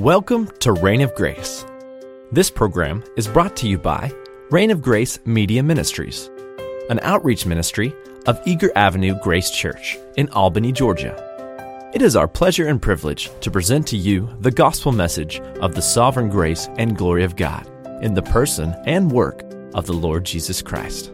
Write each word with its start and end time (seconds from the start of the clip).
Welcome 0.00 0.48
to 0.60 0.72
Reign 0.72 1.02
of 1.02 1.14
Grace. 1.14 1.66
This 2.32 2.50
program 2.50 3.04
is 3.18 3.28
brought 3.28 3.54
to 3.58 3.68
you 3.68 3.76
by 3.76 4.10
Reign 4.50 4.70
of 4.70 4.80
Grace 4.80 5.18
Media 5.26 5.62
Ministries, 5.62 6.30
an 6.88 7.00
outreach 7.02 7.44
ministry 7.44 7.94
of 8.26 8.40
Eager 8.46 8.72
Avenue 8.76 9.14
Grace 9.22 9.50
Church 9.50 9.98
in 10.16 10.30
Albany, 10.30 10.72
Georgia. 10.72 11.90
It 11.92 12.00
is 12.00 12.16
our 12.16 12.26
pleasure 12.26 12.66
and 12.68 12.80
privilege 12.80 13.28
to 13.42 13.50
present 13.50 13.86
to 13.88 13.98
you 13.98 14.26
the 14.40 14.50
gospel 14.50 14.90
message 14.90 15.40
of 15.60 15.74
the 15.74 15.82
sovereign 15.82 16.30
grace 16.30 16.70
and 16.78 16.96
glory 16.96 17.22
of 17.22 17.36
God 17.36 17.70
in 18.02 18.14
the 18.14 18.22
person 18.22 18.74
and 18.86 19.12
work 19.12 19.44
of 19.74 19.84
the 19.84 19.92
Lord 19.92 20.24
Jesus 20.24 20.62
Christ. 20.62 21.12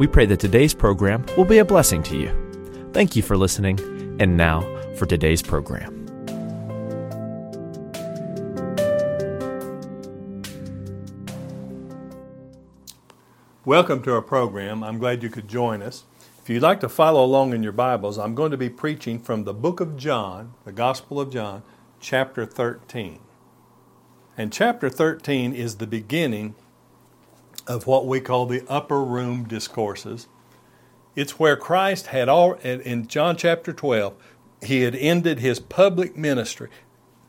We 0.00 0.08
pray 0.08 0.26
that 0.26 0.40
today's 0.40 0.74
program 0.74 1.24
will 1.36 1.44
be 1.44 1.58
a 1.58 1.64
blessing 1.64 2.02
to 2.02 2.18
you. 2.18 2.90
Thank 2.92 3.14
you 3.14 3.22
for 3.22 3.36
listening, 3.36 3.78
and 4.18 4.36
now 4.36 4.62
for 4.96 5.06
today's 5.06 5.40
program. 5.40 6.01
Welcome 13.64 14.02
to 14.02 14.14
our 14.14 14.22
program. 14.22 14.82
I'm 14.82 14.98
glad 14.98 15.22
you 15.22 15.30
could 15.30 15.46
join 15.46 15.82
us. 15.82 16.02
If 16.42 16.50
you'd 16.50 16.64
like 16.64 16.80
to 16.80 16.88
follow 16.88 17.24
along 17.24 17.54
in 17.54 17.62
your 17.62 17.70
Bibles, 17.70 18.18
I'm 18.18 18.34
going 18.34 18.50
to 18.50 18.56
be 18.56 18.68
preaching 18.68 19.20
from 19.20 19.44
the 19.44 19.54
book 19.54 19.78
of 19.78 19.96
John, 19.96 20.54
the 20.64 20.72
Gospel 20.72 21.20
of 21.20 21.30
John, 21.30 21.62
chapter 22.00 22.44
13. 22.44 23.20
And 24.36 24.52
chapter 24.52 24.90
13 24.90 25.52
is 25.52 25.76
the 25.76 25.86
beginning 25.86 26.56
of 27.68 27.86
what 27.86 28.04
we 28.04 28.18
call 28.18 28.46
the 28.46 28.64
upper 28.68 29.00
room 29.00 29.44
discourses. 29.44 30.26
It's 31.14 31.38
where 31.38 31.54
Christ 31.56 32.08
had 32.08 32.28
all, 32.28 32.54
in 32.54 33.06
John 33.06 33.36
chapter 33.36 33.72
12, 33.72 34.14
he 34.60 34.80
had 34.80 34.96
ended 34.96 35.38
his 35.38 35.60
public 35.60 36.16
ministry 36.16 36.68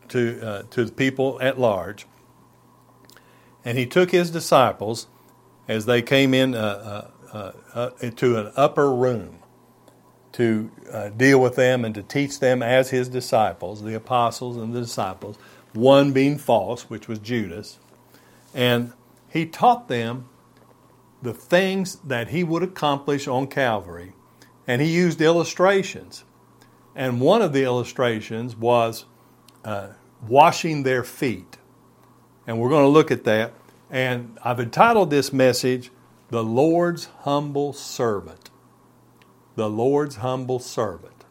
to, 0.07 0.41
uh, 0.41 0.63
to 0.72 0.85
the 0.85 0.91
people 0.91 1.38
at 1.44 1.59
large. 1.59 2.07
And 3.63 3.77
he 3.77 3.85
took 3.85 4.09
his 4.09 4.31
disciples 4.31 5.05
as 5.67 5.86
they 5.86 6.02
came 6.02 6.33
in 6.33 6.56
uh, 6.56 7.09
uh, 7.31 7.52
uh, 7.73 7.89
to 8.16 8.38
an 8.38 8.52
upper 8.56 8.94
room 8.94 9.39
to 10.33 10.72
uh, 10.92 11.09
deal 11.09 11.39
with 11.39 11.56
them 11.56 11.86
and 11.86 11.95
to 11.95 12.03
teach 12.03 12.39
them 12.39 12.61
as 12.61 12.89
his 12.89 13.08
disciples, 13.08 13.84
the 13.84 13.95
apostles 13.95 14.58
and 14.58 14.73
the 14.73 14.81
disciples, 14.81 15.38
one 15.73 16.11
being 16.11 16.38
false, 16.38 16.89
which 16.89 17.08
was 17.08 17.19
Judas. 17.19 17.80
And 18.53 18.94
he 19.30 19.45
taught 19.45 19.88
them 19.88 20.28
the 21.22 21.34
things 21.34 21.95
that 21.97 22.30
he 22.30 22.44
would 22.44 22.64
accomplish 22.64 23.28
on 23.28 23.47
Calvary. 23.47 24.14
And 24.67 24.81
he 24.81 24.89
used 24.89 25.22
illustrations. 25.22 26.23
And 26.95 27.22
one 27.22 27.41
of 27.41 27.53
the 27.53 27.64
illustrations 27.64 28.56
was 28.56 29.06
uh, 29.64 29.89
washing 30.28 30.84
their 30.84 31.03
feet. 31.03 31.58
And 32.45 32.59
we're 32.59 32.69
going 32.69 32.84
to 32.86 32.89
look 32.89 33.09
at 33.09 33.23
that. 33.23 33.53
And 33.94 34.39
I've 34.44 34.59
entitled 34.59 35.11
this 35.11 35.31
message, 35.31 35.91
The 36.30 36.44
Lord's 36.44 37.05
Humble 37.19 37.73
Servant. 37.73 38.50
The 39.55 39.69
Lord's 39.69 40.16
Humble 40.16 40.58
Servant. 40.58 41.25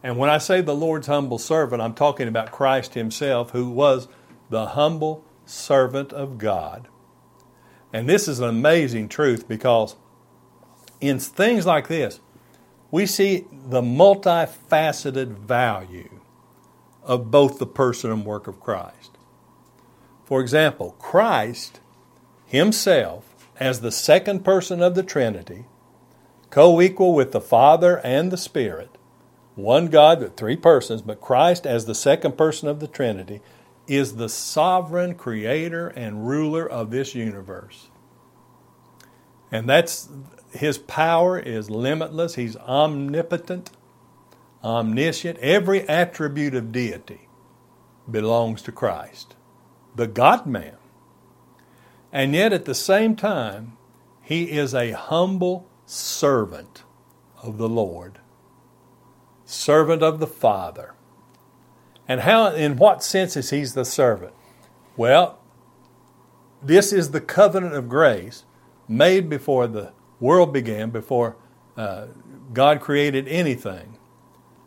And 0.00 0.16
when 0.16 0.30
I 0.30 0.38
say 0.38 0.60
the 0.60 0.76
Lord's 0.76 1.08
humble 1.08 1.38
servant, 1.38 1.82
I'm 1.82 1.94
talking 1.94 2.28
about 2.28 2.52
Christ 2.52 2.94
Himself, 2.94 3.50
who 3.50 3.68
was 3.68 4.06
the 4.48 4.66
humble 4.66 5.24
servant 5.44 6.12
of 6.12 6.38
God. 6.38 6.86
And 7.92 8.08
this 8.08 8.28
is 8.28 8.38
an 8.38 8.48
amazing 8.48 9.08
truth 9.08 9.48
because 9.48 9.96
in 11.00 11.18
things 11.18 11.66
like 11.66 11.88
this, 11.88 12.20
we 12.92 13.06
see 13.06 13.46
the 13.50 13.82
multifaceted 13.82 15.38
value 15.38 16.20
of 17.02 17.32
both 17.32 17.58
the 17.58 17.66
person 17.66 18.12
and 18.12 18.24
work 18.24 18.46
of 18.46 18.60
Christ. 18.60 19.18
For 20.24 20.40
example, 20.40 20.92
Christ 20.98 21.80
Himself, 22.52 23.34
as 23.58 23.80
the 23.80 23.90
second 23.90 24.44
person 24.44 24.82
of 24.82 24.94
the 24.94 25.02
Trinity, 25.02 25.64
co 26.50 26.82
equal 26.82 27.14
with 27.14 27.32
the 27.32 27.40
Father 27.40 27.98
and 28.04 28.30
the 28.30 28.36
Spirit, 28.36 28.98
one 29.54 29.86
God 29.86 30.20
with 30.20 30.36
three 30.36 30.56
persons, 30.56 31.00
but 31.00 31.18
Christ 31.18 31.66
as 31.66 31.86
the 31.86 31.94
second 31.94 32.36
person 32.36 32.68
of 32.68 32.78
the 32.78 32.86
Trinity, 32.86 33.40
is 33.86 34.16
the 34.16 34.28
sovereign 34.28 35.14
creator 35.14 35.88
and 35.88 36.28
ruler 36.28 36.68
of 36.68 36.90
this 36.90 37.14
universe. 37.14 37.88
And 39.50 39.66
that's 39.66 40.10
his 40.50 40.76
power 40.76 41.38
is 41.38 41.70
limitless. 41.70 42.34
He's 42.34 42.58
omnipotent, 42.58 43.70
omniscient. 44.62 45.38
Every 45.38 45.88
attribute 45.88 46.54
of 46.54 46.70
deity 46.70 47.30
belongs 48.10 48.60
to 48.60 48.72
Christ 48.72 49.36
the 49.94 50.06
God 50.06 50.46
man. 50.46 50.76
And 52.12 52.34
yet 52.34 52.52
at 52.52 52.66
the 52.66 52.74
same 52.74 53.16
time, 53.16 53.76
he 54.20 54.50
is 54.50 54.74
a 54.74 54.92
humble 54.92 55.66
servant 55.86 56.84
of 57.42 57.58
the 57.58 57.68
Lord, 57.68 58.18
servant 59.44 60.02
of 60.02 60.20
the 60.20 60.26
Father. 60.26 60.94
And 62.06 62.20
how 62.20 62.48
in 62.48 62.76
what 62.76 63.02
sense 63.02 63.36
is 63.36 63.50
he 63.50 63.64
the 63.64 63.84
servant? 63.84 64.34
Well, 64.96 65.38
this 66.62 66.92
is 66.92 67.10
the 67.10 67.20
covenant 67.20 67.74
of 67.74 67.88
grace 67.88 68.44
made 68.86 69.28
before 69.28 69.66
the 69.66 69.92
world 70.20 70.52
began, 70.52 70.90
before 70.90 71.36
uh, 71.76 72.08
God 72.52 72.80
created 72.80 73.26
anything. 73.26 73.98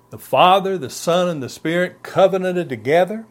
The 0.10 0.18
Father, 0.18 0.78
the 0.78 0.90
Son, 0.90 1.30
and 1.30 1.44
the 1.44 1.50
Spirit 1.50 2.04
covenanted 2.04 2.70
together 2.70 3.26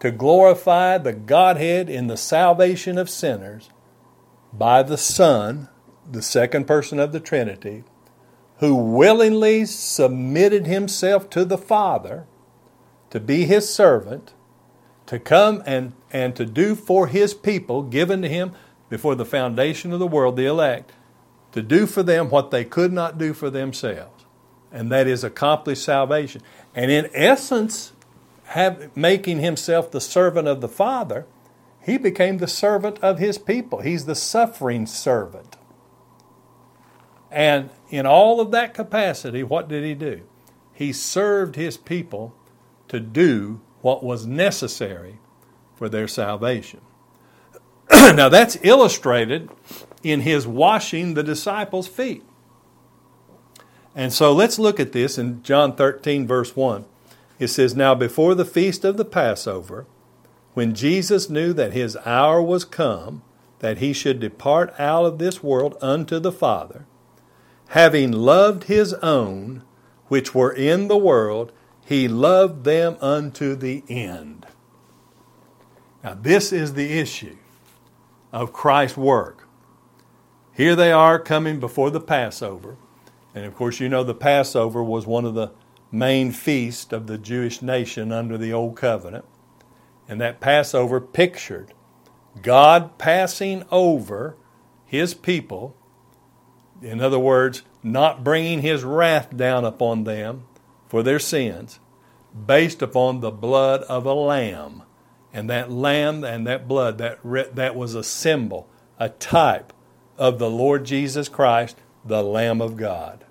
to 0.00 0.10
glorify 0.10 0.98
the 0.98 1.12
Godhead 1.12 1.88
in 1.88 2.06
the 2.06 2.16
salvation 2.16 2.98
of 2.98 3.10
sinners 3.10 3.70
by 4.52 4.82
the 4.82 4.96
Son, 4.96 5.68
the 6.10 6.22
second 6.22 6.66
person 6.66 6.98
of 6.98 7.12
the 7.12 7.20
Trinity, 7.20 7.84
who 8.58 8.74
willingly 8.74 9.64
submitted 9.64 10.66
himself 10.66 11.28
to 11.30 11.44
the 11.44 11.58
Father 11.58 12.26
to 13.10 13.20
be 13.20 13.44
his 13.44 13.72
servant, 13.72 14.34
to 15.06 15.18
come 15.18 15.62
and, 15.66 15.92
and 16.10 16.36
to 16.36 16.44
do 16.44 16.74
for 16.74 17.06
his 17.06 17.34
people, 17.34 17.82
given 17.82 18.22
to 18.22 18.28
him 18.28 18.52
before 18.90 19.14
the 19.14 19.24
foundation 19.24 19.92
of 19.92 19.98
the 19.98 20.06
world, 20.06 20.36
the 20.36 20.46
elect, 20.46 20.92
to 21.52 21.62
do 21.62 21.86
for 21.86 22.02
them 22.02 22.28
what 22.28 22.50
they 22.50 22.64
could 22.64 22.92
not 22.92 23.18
do 23.18 23.32
for 23.32 23.50
themselves. 23.50 24.24
And 24.70 24.92
that 24.92 25.06
is 25.06 25.24
accomplish 25.24 25.80
salvation. 25.80 26.42
And 26.74 26.90
in 26.90 27.08
essence, 27.14 27.92
have, 28.48 28.96
making 28.96 29.40
himself 29.40 29.90
the 29.90 30.00
servant 30.00 30.48
of 30.48 30.60
the 30.60 30.68
Father, 30.68 31.26
he 31.82 31.98
became 31.98 32.38
the 32.38 32.48
servant 32.48 32.98
of 33.00 33.18
his 33.18 33.36
people. 33.36 33.80
He's 33.80 34.06
the 34.06 34.14
suffering 34.14 34.86
servant. 34.86 35.56
And 37.30 37.68
in 37.90 38.06
all 38.06 38.40
of 38.40 38.50
that 38.52 38.72
capacity, 38.72 39.42
what 39.42 39.68
did 39.68 39.84
he 39.84 39.94
do? 39.94 40.22
He 40.72 40.92
served 40.92 41.56
his 41.56 41.76
people 41.76 42.34
to 42.88 43.00
do 43.00 43.60
what 43.82 44.02
was 44.02 44.26
necessary 44.26 45.18
for 45.74 45.88
their 45.88 46.08
salvation. 46.08 46.80
now, 47.90 48.28
that's 48.28 48.56
illustrated 48.62 49.50
in 50.02 50.20
his 50.20 50.46
washing 50.46 51.14
the 51.14 51.22
disciples' 51.22 51.88
feet. 51.88 52.24
And 53.94 54.12
so 54.12 54.32
let's 54.32 54.58
look 54.58 54.80
at 54.80 54.92
this 54.92 55.18
in 55.18 55.42
John 55.42 55.74
13, 55.74 56.26
verse 56.26 56.56
1. 56.56 56.86
It 57.38 57.48
says, 57.48 57.74
Now 57.74 57.94
before 57.94 58.34
the 58.34 58.44
feast 58.44 58.84
of 58.84 58.96
the 58.96 59.04
Passover, 59.04 59.86
when 60.54 60.74
Jesus 60.74 61.30
knew 61.30 61.52
that 61.52 61.72
his 61.72 61.96
hour 62.04 62.42
was 62.42 62.64
come, 62.64 63.22
that 63.60 63.78
he 63.78 63.92
should 63.92 64.20
depart 64.20 64.74
out 64.78 65.04
of 65.04 65.18
this 65.18 65.42
world 65.42 65.76
unto 65.80 66.18
the 66.18 66.32
Father, 66.32 66.86
having 67.68 68.10
loved 68.10 68.64
his 68.64 68.94
own 68.94 69.62
which 70.08 70.34
were 70.34 70.52
in 70.52 70.88
the 70.88 70.96
world, 70.96 71.52
he 71.84 72.08
loved 72.08 72.64
them 72.64 72.96
unto 73.00 73.54
the 73.54 73.84
end. 73.88 74.46
Now, 76.02 76.14
this 76.14 76.52
is 76.52 76.74
the 76.74 76.98
issue 76.98 77.36
of 78.32 78.52
Christ's 78.52 78.96
work. 78.96 79.48
Here 80.52 80.74
they 80.74 80.92
are 80.92 81.18
coming 81.18 81.60
before 81.60 81.90
the 81.90 82.00
Passover. 82.00 82.76
And 83.34 83.44
of 83.44 83.54
course, 83.54 83.80
you 83.80 83.88
know 83.88 84.02
the 84.02 84.14
Passover 84.14 84.82
was 84.82 85.06
one 85.06 85.24
of 85.24 85.34
the 85.34 85.52
main 85.90 86.32
feast 86.32 86.92
of 86.92 87.06
the 87.06 87.18
Jewish 87.18 87.62
nation 87.62 88.12
under 88.12 88.36
the 88.36 88.52
Old 88.52 88.76
Covenant. 88.76 89.24
And 90.08 90.20
that 90.20 90.40
Passover 90.40 91.00
pictured 91.00 91.72
God 92.42 92.98
passing 92.98 93.64
over 93.70 94.36
his 94.86 95.14
people, 95.14 95.76
in 96.80 97.00
other 97.00 97.18
words, 97.18 97.62
not 97.82 98.24
bringing 98.24 98.62
his 98.62 98.84
wrath 98.84 99.36
down 99.36 99.64
upon 99.64 100.04
them 100.04 100.44
for 100.88 101.02
their 101.02 101.18
sins, 101.18 101.80
based 102.46 102.82
upon 102.82 103.20
the 103.20 103.30
blood 103.30 103.82
of 103.82 104.06
a 104.06 104.14
lamb. 104.14 104.82
And 105.32 105.50
that 105.50 105.70
lamb 105.70 106.24
and 106.24 106.46
that 106.46 106.66
blood, 106.66 106.98
that, 106.98 107.18
that 107.54 107.76
was 107.76 107.94
a 107.94 108.02
symbol, 108.02 108.68
a 108.98 109.10
type 109.10 109.72
of 110.16 110.38
the 110.38 110.50
Lord 110.50 110.84
Jesus 110.84 111.28
Christ, 111.28 111.76
the 112.04 112.22
Lamb 112.22 112.60
of 112.60 112.76
God. 112.76 113.24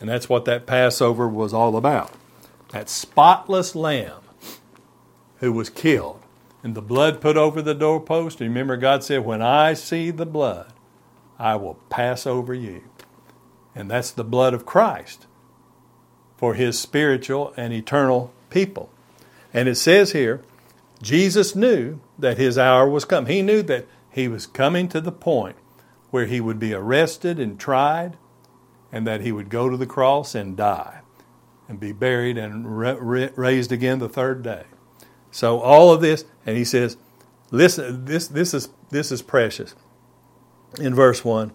And 0.00 0.08
that's 0.08 0.28
what 0.28 0.44
that 0.44 0.66
Passover 0.66 1.28
was 1.28 1.52
all 1.52 1.76
about. 1.76 2.12
That 2.70 2.88
spotless 2.88 3.74
lamb 3.74 4.20
who 5.38 5.52
was 5.52 5.70
killed 5.70 6.20
and 6.62 6.74
the 6.74 6.82
blood 6.82 7.20
put 7.20 7.36
over 7.36 7.62
the 7.62 7.74
doorpost. 7.74 8.40
Remember, 8.40 8.76
God 8.76 9.04
said, 9.04 9.24
When 9.24 9.42
I 9.42 9.74
see 9.74 10.10
the 10.10 10.26
blood, 10.26 10.72
I 11.38 11.56
will 11.56 11.74
pass 11.88 12.26
over 12.26 12.52
you. 12.52 12.82
And 13.74 13.90
that's 13.90 14.10
the 14.10 14.24
blood 14.24 14.54
of 14.54 14.66
Christ 14.66 15.26
for 16.36 16.54
his 16.54 16.78
spiritual 16.78 17.52
and 17.56 17.72
eternal 17.72 18.32
people. 18.50 18.90
And 19.52 19.68
it 19.68 19.76
says 19.76 20.12
here, 20.12 20.42
Jesus 21.00 21.54
knew 21.54 22.00
that 22.18 22.38
his 22.38 22.58
hour 22.58 22.88
was 22.88 23.04
come. 23.04 23.26
He 23.26 23.42
knew 23.42 23.62
that 23.62 23.86
he 24.10 24.28
was 24.28 24.46
coming 24.46 24.88
to 24.88 25.00
the 25.00 25.12
point 25.12 25.56
where 26.10 26.26
he 26.26 26.40
would 26.40 26.58
be 26.58 26.74
arrested 26.74 27.38
and 27.38 27.58
tried, 27.58 28.16
and 28.92 29.06
that 29.06 29.20
he 29.20 29.32
would 29.32 29.48
go 29.48 29.68
to 29.68 29.76
the 29.76 29.86
cross 29.86 30.34
and 30.34 30.56
die 30.56 31.02
and 31.68 31.78
be 31.78 31.92
buried 31.92 32.38
and 32.38 32.66
raised 33.36 33.72
again 33.72 33.98
the 33.98 34.08
third 34.08 34.42
day. 34.42 34.64
So 35.30 35.60
all 35.60 35.92
of 35.92 36.00
this, 36.00 36.24
and 36.46 36.56
he 36.56 36.64
says, 36.64 36.96
listen, 37.50 38.06
this, 38.06 38.28
this, 38.28 38.54
is, 38.54 38.70
this 38.90 39.12
is 39.12 39.20
precious. 39.20 39.74
In 40.80 40.94
verse 40.94 41.24
1, 41.24 41.52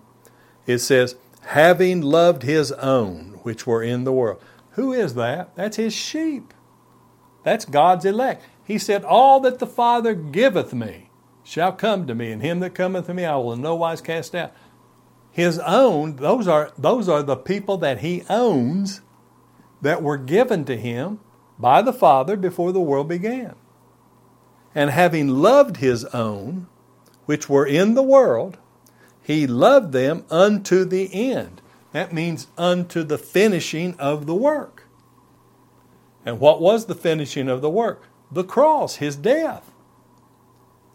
it 0.68 0.80
says, 0.80 1.16
having 1.48 2.02
loved 2.02 2.44
his 2.44 2.72
own 2.74 3.40
which 3.44 3.68
were 3.68 3.84
in 3.84 4.04
the 4.04 4.14
world. 4.14 4.42
Who 4.72 4.94
is 4.94 5.16
that? 5.16 5.56
That's 5.56 5.78
his 5.78 5.94
sheep. 5.94 6.54
That's 7.44 7.66
God's 7.66 8.06
elect. 8.06 8.44
He 8.64 8.78
said, 8.78 9.04
All 9.04 9.40
that 9.42 9.60
the 9.60 9.68
Father 9.68 10.14
giveth 10.14 10.74
me 10.74 11.10
shall 11.44 11.74
come 11.74 12.08
to 12.08 12.16
me, 12.16 12.32
and 12.32 12.42
him 12.42 12.60
that 12.62 12.74
cometh 12.74 13.08
to 13.08 13.14
me 13.14 13.26
I 13.26 13.36
will 13.36 13.54
in 13.54 13.62
no 13.62 13.76
wise 13.76 14.02
cast 14.02 14.34
out. 14.34 14.54
His 15.34 15.58
own, 15.58 16.18
those 16.18 16.48
are, 16.48 16.72
those 16.78 17.10
are 17.10 17.24
the 17.24 17.36
people 17.36 17.78
that 17.78 18.02
he 18.02 18.24
owns 18.30 19.02
that 19.82 20.04
were 20.04 20.18
given 20.18 20.64
to 20.66 20.78
him 20.78 21.20
by 21.58 21.82
the 21.82 21.92
Father 21.92 22.38
before 22.38 22.72
the 22.72 22.80
world 22.80 23.08
began. 23.08 23.56
And 24.76 24.92
having 24.92 25.28
loved 25.28 25.78
his 25.78 26.06
own, 26.06 26.68
which 27.26 27.50
were 27.50 27.66
in 27.66 27.96
the 27.96 28.04
world, 28.04 28.60
he 29.24 29.48
loved 29.48 29.92
them 29.92 30.24
unto 30.30 30.86
the 30.86 31.10
end. 31.32 31.64
That 31.94 32.14
means 32.14 32.48
unto 32.56 33.04
the 33.04 33.18
finishing 33.18 33.96
of 33.98 34.28
the 34.28 34.36
work. 34.36 34.84
And 36.24 36.40
what 36.40 36.62
was 36.62 36.86
the 36.86 36.96
finishing 36.96 37.50
of 37.50 37.62
the 37.62 37.72
work? 37.72 38.08
The 38.32 38.44
cross, 38.44 38.98
his 38.98 39.16
death. 39.16 39.72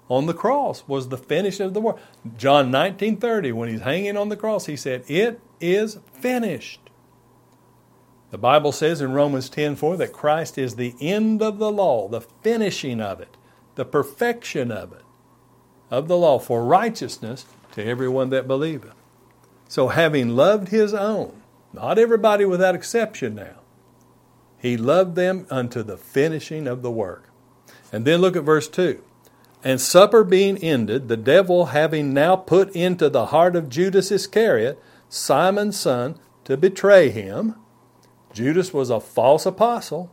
On 0.09 0.27
the 0.27 0.35
cross 0.35 0.85
was 0.87 1.09
the 1.09 1.19
finish 1.19 1.61
of 1.61 1.75
the 1.75 1.81
work. 1.81 1.99
John 2.37 2.71
19:30 2.71 3.53
when 3.53 3.69
he's 3.69 3.81
hanging 3.81 4.17
on 4.17 4.29
the 4.29 4.37
cross 4.37 4.67
he 4.67 4.77
said, 4.77 5.05
"It 5.09 5.41
is 5.61 5.99
finished." 6.13 6.81
The 8.31 8.39
Bible 8.39 8.73
says 8.73 9.01
in 9.01 9.13
Romans 9.13 9.49
10:4 9.51 9.97
that 9.97 10.13
Christ 10.13 10.59
is 10.59 10.77
the 10.77 10.95
end 11.01 11.43
of 11.43 11.59
the 11.59 11.71
law, 11.71 12.09
the 12.09 12.21
finishing 12.21 13.01
of 13.01 13.21
it 13.21 13.37
the 13.79 13.85
perfection 13.85 14.73
of 14.73 14.93
it, 14.93 15.05
of 15.89 16.09
the 16.09 16.17
law 16.17 16.41
for 16.41 16.65
righteousness 16.65 17.47
to 17.71 17.87
everyone 17.87 18.29
that 18.31 18.49
believeth. 18.49 18.93
So, 19.69 19.87
having 19.87 20.31
loved 20.31 20.69
his 20.69 20.93
own, 20.93 21.43
not 21.73 21.97
everybody 21.97 22.45
without 22.45 22.75
exception 22.75 23.37
now, 23.37 23.61
he 24.59 24.77
loved 24.77 25.15
them 25.15 25.47
unto 25.49 25.85
the 25.85 25.97
finishing 25.97 26.67
of 26.67 26.83
the 26.83 26.91
work. 26.91 27.31
And 27.93 28.05
then 28.05 28.21
look 28.21 28.35
at 28.35 28.43
verse 28.43 28.67
2. 28.67 29.01
And 29.65 29.81
supper 29.81 30.23
being 30.23 30.57
ended, 30.59 31.09
the 31.09 31.17
devil 31.17 31.67
having 31.67 32.15
now 32.15 32.37
put 32.37 32.71
into 32.77 33.09
the 33.11 33.27
heart 33.27 33.57
of 33.57 33.69
Judas 33.69 34.13
Iscariot, 34.13 34.81
Simon's 35.09 35.79
son, 35.79 36.19
to 36.45 36.57
betray 36.57 37.11
him. 37.11 37.57
Judas 38.33 38.73
was 38.73 38.89
a 38.89 39.01
false 39.01 39.47
apostle. 39.47 40.11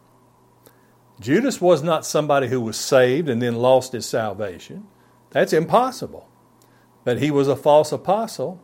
Judas 1.20 1.62
was 1.62 1.84
not 1.84 2.06
somebody 2.06 2.48
who 2.48 2.60
was 2.60 2.78
saved 2.78 3.30
and 3.30 3.42
then 3.42 3.56
lost 3.56 3.94
his 3.94 4.06
salvation. 4.06 4.88
That's 5.30 5.54
impossible. 5.54 6.28
But 7.04 7.20
he 7.20 7.30
was 7.30 7.48
a 7.48 7.56
false 7.56 7.92
apostle. 7.92 8.62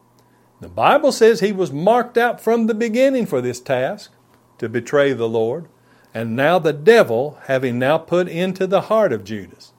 The 0.60 0.68
Bible 0.68 1.12
says 1.12 1.40
he 1.40 1.52
was 1.52 1.72
marked 1.72 2.18
out 2.18 2.42
from 2.42 2.68
the 2.68 2.74
beginning 2.74 3.26
for 3.26 3.40
this 3.40 3.60
task 3.60 4.12
to 4.58 4.68
betray 4.68 5.14
the 5.14 5.30
Lord. 5.30 5.68
And 6.14 6.36
now 6.36 6.60
the 6.60 6.74
devil, 6.74 7.40
having 7.44 7.80
now 7.80 7.98
put 7.98 8.28
into 8.28 8.68
the 8.68 8.82
heart 8.82 9.14
of 9.14 9.24
Judas, 9.24 9.74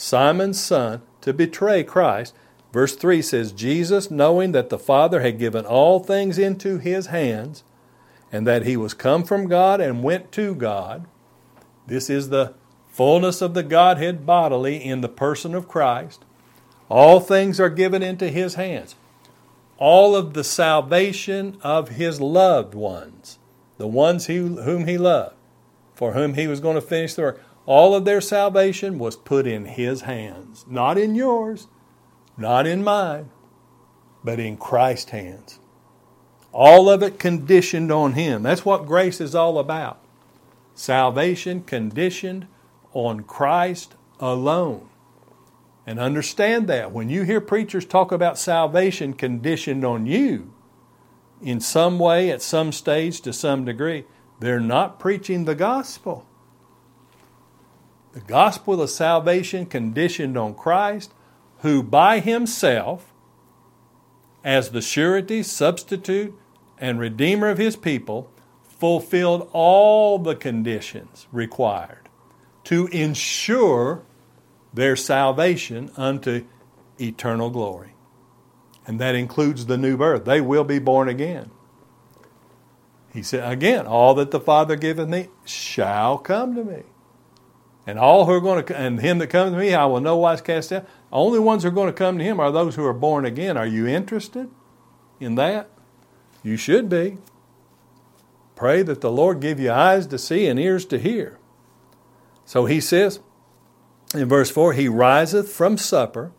Simon's 0.00 0.58
son, 0.58 1.02
to 1.20 1.34
betray 1.34 1.84
Christ, 1.84 2.34
verse 2.72 2.96
3 2.96 3.20
says, 3.20 3.52
Jesus, 3.52 4.10
knowing 4.10 4.52
that 4.52 4.70
the 4.70 4.78
Father 4.78 5.20
had 5.20 5.38
given 5.38 5.66
all 5.66 6.00
things 6.00 6.38
into 6.38 6.78
his 6.78 7.08
hands, 7.08 7.64
and 8.32 8.46
that 8.46 8.64
he 8.64 8.78
was 8.78 8.94
come 8.94 9.24
from 9.24 9.46
God 9.46 9.78
and 9.78 10.02
went 10.02 10.32
to 10.32 10.54
God, 10.54 11.06
this 11.86 12.08
is 12.08 12.30
the 12.30 12.54
fullness 12.88 13.42
of 13.42 13.52
the 13.52 13.62
Godhead 13.62 14.24
bodily 14.24 14.82
in 14.82 15.02
the 15.02 15.08
person 15.08 15.54
of 15.54 15.68
Christ. 15.68 16.24
All 16.88 17.20
things 17.20 17.60
are 17.60 17.68
given 17.68 18.02
into 18.02 18.28
His 18.28 18.54
hands. 18.54 18.94
All 19.76 20.16
of 20.16 20.34
the 20.34 20.44
salvation 20.44 21.58
of 21.62 21.90
His 21.90 22.20
loved 22.20 22.74
ones, 22.74 23.38
the 23.76 23.86
ones 23.86 24.26
whom 24.26 24.86
He 24.86 24.96
loved, 24.96 25.36
for 25.94 26.12
whom 26.12 26.34
He 26.34 26.46
was 26.46 26.60
going 26.60 26.74
to 26.74 26.80
finish 26.80 27.14
the 27.14 27.22
work, 27.22 27.44
all 27.70 27.94
of 27.94 28.04
their 28.04 28.20
salvation 28.20 28.98
was 28.98 29.14
put 29.14 29.46
in 29.46 29.64
His 29.64 30.00
hands. 30.00 30.64
Not 30.68 30.98
in 30.98 31.14
yours, 31.14 31.68
not 32.36 32.66
in 32.66 32.82
mine, 32.82 33.30
but 34.24 34.40
in 34.40 34.56
Christ's 34.56 35.12
hands. 35.12 35.60
All 36.50 36.90
of 36.90 37.00
it 37.00 37.20
conditioned 37.20 37.92
on 37.92 38.14
Him. 38.14 38.42
That's 38.42 38.64
what 38.64 38.86
grace 38.86 39.20
is 39.20 39.36
all 39.36 39.56
about. 39.56 40.00
Salvation 40.74 41.62
conditioned 41.62 42.48
on 42.92 43.20
Christ 43.20 43.94
alone. 44.18 44.88
And 45.86 46.00
understand 46.00 46.66
that 46.66 46.90
when 46.90 47.08
you 47.08 47.22
hear 47.22 47.40
preachers 47.40 47.86
talk 47.86 48.10
about 48.10 48.36
salvation 48.36 49.12
conditioned 49.12 49.84
on 49.84 50.06
you 50.06 50.52
in 51.40 51.60
some 51.60 52.00
way, 52.00 52.32
at 52.32 52.42
some 52.42 52.72
stage, 52.72 53.20
to 53.20 53.32
some 53.32 53.64
degree, 53.64 54.06
they're 54.40 54.58
not 54.58 54.98
preaching 54.98 55.44
the 55.44 55.54
gospel. 55.54 56.26
The 58.12 58.20
gospel 58.20 58.82
of 58.82 58.90
salvation 58.90 59.66
conditioned 59.66 60.36
on 60.36 60.54
Christ, 60.54 61.12
who 61.58 61.82
by 61.82 62.20
himself, 62.20 63.12
as 64.42 64.70
the 64.70 64.80
surety, 64.80 65.42
substitute, 65.42 66.34
and 66.78 66.98
redeemer 66.98 67.48
of 67.48 67.58
his 67.58 67.76
people, 67.76 68.30
fulfilled 68.62 69.48
all 69.52 70.18
the 70.18 70.34
conditions 70.34 71.28
required 71.30 72.08
to 72.64 72.86
ensure 72.86 74.02
their 74.72 74.96
salvation 74.96 75.90
unto 75.96 76.46
eternal 76.98 77.50
glory. 77.50 77.94
And 78.86 78.98
that 78.98 79.14
includes 79.14 79.66
the 79.66 79.76
new 79.76 79.96
birth. 79.96 80.24
They 80.24 80.40
will 80.40 80.64
be 80.64 80.78
born 80.78 81.08
again. 81.08 81.50
He 83.12 83.22
said, 83.22 83.50
again, 83.50 83.86
all 83.86 84.14
that 84.14 84.30
the 84.30 84.40
Father 84.40 84.76
giveth 84.76 85.08
me 85.08 85.28
shall 85.44 86.18
come 86.18 86.54
to 86.54 86.64
me. 86.64 86.82
And 87.90 87.98
all 87.98 88.24
who 88.24 88.30
are 88.30 88.40
going 88.40 88.64
to, 88.64 88.78
and 88.78 89.00
him 89.00 89.18
that 89.18 89.26
comes 89.26 89.50
to 89.50 89.58
me, 89.58 89.74
I 89.74 89.84
will 89.84 90.00
no 90.00 90.16
wise 90.16 90.40
cast 90.40 90.70
out. 90.70 90.86
Only 91.10 91.40
ones 91.40 91.64
who 91.64 91.70
are 91.70 91.72
going 91.72 91.88
to 91.88 91.92
come 91.92 92.18
to 92.18 92.24
him 92.24 92.38
are 92.38 92.52
those 92.52 92.76
who 92.76 92.84
are 92.84 92.92
born 92.92 93.24
again. 93.24 93.56
Are 93.56 93.66
you 93.66 93.88
interested 93.88 94.48
in 95.18 95.34
that? 95.34 95.68
You 96.44 96.56
should 96.56 96.88
be. 96.88 97.18
Pray 98.54 98.84
that 98.84 99.00
the 99.00 99.10
Lord 99.10 99.40
give 99.40 99.58
you 99.58 99.72
eyes 99.72 100.06
to 100.06 100.18
see 100.18 100.46
and 100.46 100.56
ears 100.56 100.84
to 100.86 101.00
hear. 101.00 101.40
So 102.44 102.66
he 102.66 102.80
says 102.80 103.18
in 104.14 104.28
verse 104.28 104.52
4 104.52 104.74
He 104.74 104.86
riseth 104.86 105.48
from 105.48 105.76
supper, 105.76 106.30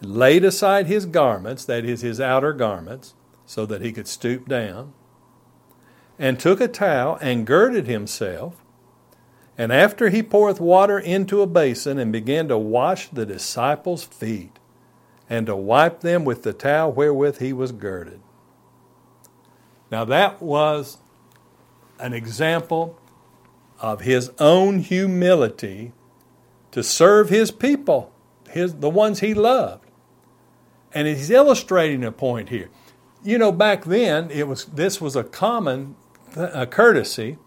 laid 0.00 0.42
aside 0.42 0.86
his 0.86 1.04
garments, 1.04 1.66
that 1.66 1.84
is, 1.84 2.00
his 2.00 2.18
outer 2.18 2.54
garments, 2.54 3.12
so 3.44 3.66
that 3.66 3.82
he 3.82 3.92
could 3.92 4.08
stoop 4.08 4.48
down, 4.48 4.94
and 6.18 6.40
took 6.40 6.62
a 6.62 6.68
towel 6.68 7.18
and 7.20 7.46
girded 7.46 7.86
himself. 7.86 8.64
And 9.58 9.72
after 9.72 10.08
he 10.08 10.22
poureth 10.22 10.60
water 10.60 11.00
into 11.00 11.42
a 11.42 11.46
basin 11.46 11.98
and 11.98 12.12
began 12.12 12.46
to 12.46 12.56
wash 12.56 13.08
the 13.08 13.26
disciples' 13.26 14.04
feet, 14.04 14.58
and 15.28 15.46
to 15.46 15.56
wipe 15.56 16.00
them 16.00 16.24
with 16.24 16.42
the 16.44 16.52
towel 16.52 16.92
wherewith 16.92 17.38
he 17.38 17.52
was 17.52 17.72
girded. 17.72 18.20
Now 19.90 20.04
that 20.04 20.40
was 20.40 20.98
an 21.98 22.14
example 22.14 22.98
of 23.80 24.02
his 24.02 24.30
own 24.38 24.78
humility 24.78 25.92
to 26.70 26.82
serve 26.82 27.28
his 27.28 27.50
people, 27.50 28.12
his, 28.48 28.76
the 28.76 28.88
ones 28.88 29.20
he 29.20 29.34
loved. 29.34 29.84
And 30.94 31.06
he's 31.06 31.30
illustrating 31.30 32.04
a 32.04 32.12
point 32.12 32.48
here. 32.48 32.70
You 33.22 33.36
know, 33.36 33.52
back 33.52 33.84
then, 33.84 34.30
it 34.30 34.48
was, 34.48 34.64
this 34.66 35.00
was 35.00 35.16
a 35.16 35.24
common 35.24 35.96
a 36.36 36.66
courtesy 36.66 37.38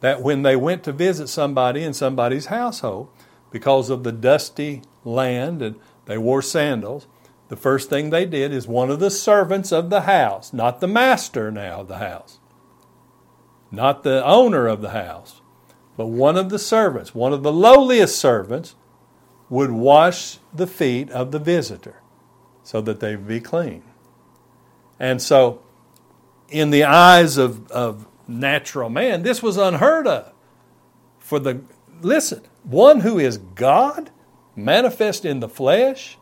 that 0.00 0.22
when 0.22 0.42
they 0.42 0.56
went 0.56 0.84
to 0.84 0.92
visit 0.92 1.28
somebody 1.28 1.82
in 1.82 1.94
somebody's 1.94 2.46
household, 2.46 3.08
because 3.50 3.90
of 3.90 4.04
the 4.04 4.12
dusty 4.12 4.82
land 5.04 5.62
and 5.62 5.76
they 6.06 6.18
wore 6.18 6.42
sandals, 6.42 7.06
the 7.48 7.56
first 7.56 7.90
thing 7.90 8.10
they 8.10 8.26
did 8.26 8.52
is 8.52 8.68
one 8.68 8.90
of 8.90 9.00
the 9.00 9.10
servants 9.10 9.72
of 9.72 9.90
the 9.90 10.02
house, 10.02 10.52
not 10.52 10.80
the 10.80 10.86
master 10.88 11.50
now 11.50 11.80
of 11.80 11.88
the 11.88 11.98
house, 11.98 12.38
not 13.70 14.02
the 14.04 14.24
owner 14.24 14.66
of 14.66 14.82
the 14.82 14.90
house, 14.90 15.40
But 15.96 16.06
one 16.06 16.38
of 16.38 16.48
the 16.48 16.58
servants, 16.58 17.14
one 17.14 17.34
of 17.34 17.42
the 17.42 17.52
lowliest 17.52 18.18
servants, 18.18 18.74
would 19.50 19.70
wash 19.70 20.38
the 20.54 20.66
feet 20.66 21.10
of 21.10 21.30
the 21.30 21.38
visitor 21.38 22.00
so 22.62 22.80
that 22.80 23.00
they 23.00 23.16
would 23.16 23.28
be 23.28 23.40
clean. 23.40 23.82
And 24.98 25.20
so, 25.20 25.60
in 26.48 26.70
the 26.70 26.84
eyes 26.84 27.36
of, 27.36 27.70
of 27.70 28.06
natural 28.30 28.88
man, 28.88 29.22
this 29.22 29.42
was 29.42 29.56
unheard 29.56 30.06
of. 30.06 30.32
For 31.18 31.38
the, 31.38 31.62
listen, 32.00 32.42
one 32.62 33.00
who 33.00 33.18
is 33.18 33.38
God, 33.38 34.10
manifest 34.56 35.24
in 35.24 35.40
the 35.40 35.48
flesh, 35.48 36.18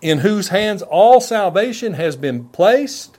in 0.00 0.18
whose 0.18 0.48
hands 0.48 0.82
all 0.82 1.20
salvation 1.20 1.94
has 1.94 2.16
been 2.16 2.44
placed, 2.48 3.18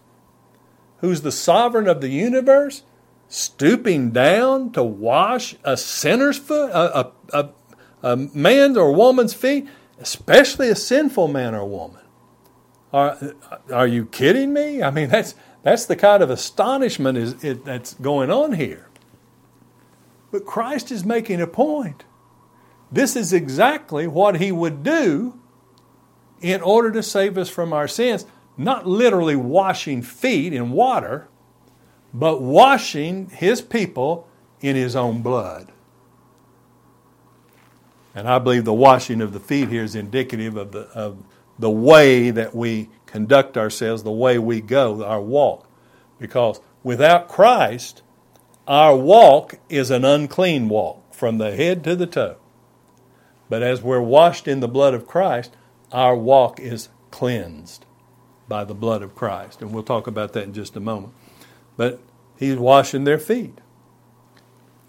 who's 1.00 1.22
the 1.22 1.32
sovereign 1.32 1.88
of 1.88 2.02
the 2.02 2.10
universe, 2.10 2.84
stooping 3.28 4.12
down 4.12 4.72
to 4.72 4.84
wash 4.84 5.56
a 5.64 5.75
sinner's 5.75 6.38
foot, 6.38 6.70
a, 6.72 7.00
a, 7.00 7.12
a, 7.34 7.50
a 8.04 8.16
man's 8.16 8.78
or 8.78 8.94
woman's 8.94 9.34
feet, 9.34 9.68
especially 10.00 10.70
a 10.70 10.75
sinful 10.75 11.28
man 11.28 11.56
or 11.56 11.66
woman. 11.66 12.02
Are, 12.94 13.18
are 13.74 13.88
you 13.88 14.06
kidding 14.06 14.54
me? 14.54 14.84
I 14.84 14.92
mean, 14.92 15.10
that's, 15.10 15.36
that's 15.65 15.88
the 15.88 15.95
kind 15.95 16.22
of 16.22 16.29
astonishment 16.29 17.17
is, 17.17 17.43
it, 17.43 17.65
that's 17.65 17.95
going 17.95 18.29
on 18.29 18.53
here. 18.53 18.88
But 20.29 20.45
Christ 20.45 20.91
is 20.91 21.03
making 21.03 21.41
a 21.41 21.48
point. 21.48 22.03
This 22.91 23.15
is 23.15 23.34
exactly 23.34 24.05
what 24.05 24.39
he 24.39 24.51
would 24.51 24.84
do 24.84 25.39
in 26.39 26.62
order 26.62 26.91
to 26.91 27.01
save 27.01 27.36
us 27.36 27.50
from 27.50 27.74
our 27.74 27.88
sins. 27.88 28.27
Not 28.55 28.86
literally 28.86 29.36
washing 29.36 30.03
feet 30.03 30.53
in 30.53 30.69
water, 30.69 31.29
but 32.13 32.43
washing 32.43 33.29
his 33.29 33.60
people 33.60 34.27
in 34.62 34.75
his 34.75 34.95
own 34.95 35.24
blood. 35.24 35.72
And 38.13 38.27
I 38.27 38.38
believe 38.38 38.65
the 38.65 38.74
washing 38.74 39.19
of 39.19 39.34
the 39.34 39.39
feet 39.39 39.69
here 39.69 39.84
is 39.84 39.95
indicative 39.95 40.57
of 40.57 40.74
the, 40.74 40.81
of 40.89 41.17
the 41.57 41.72
way 41.72 42.29
that 42.29 42.53
we 42.53 42.89
conduct 43.15 43.55
ourselves, 43.55 44.03
the 44.03 44.12
way 44.12 44.38
we 44.38 44.60
go, 44.60 45.01
our 45.01 45.22
walk. 45.22 45.69
Because 46.19 46.60
without 46.84 47.29
Christ, 47.29 48.01
our 48.67 48.93
walk 48.93 49.57
is 49.69 49.89
an 49.89 50.03
unclean 50.03 50.67
walk 50.67 51.13
from 51.13 51.38
the 51.38 51.55
head 51.55 51.81
to 51.86 51.95
the 51.95 52.07
toe. 52.07 52.36
But 53.48 53.63
as 53.63 53.81
we're 53.81 54.01
washed 54.01 54.50
in 54.50 54.60
the 54.60 54.67
blood 54.67 54.93
of 54.93 55.07
Christ, 55.07 55.55
our 55.93 56.13
walk 56.13 56.60
is 56.60 56.89
cleansed 57.10 57.86
by 58.50 58.65
the 58.65 58.75
blood 58.75 59.01
of 59.01 59.15
Christ. 59.15 59.62
And 59.62 59.72
we'll 59.72 59.84
talk 59.84 60.07
about 60.07 60.34
that 60.34 60.43
in 60.43 60.53
just 60.53 60.75
a 60.75 60.81
moment. 60.81 61.13
But 61.77 62.01
he's 62.36 62.57
washing 62.57 63.05
their 63.05 63.17
feet. 63.17 63.60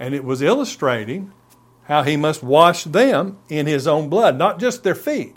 And 0.01 0.17
it 0.17 0.25
was 0.25 0.43
illustrating 0.43 1.31
how 1.85 2.03
he 2.03 2.17
must 2.17 2.43
wash 2.43 2.83
them 2.83 3.39
in 3.49 3.69
his 3.69 3.87
own 3.87 4.09
blood, 4.09 4.37
not 4.37 4.59
just 4.59 4.83
their 4.83 4.97
feet, 4.97 5.37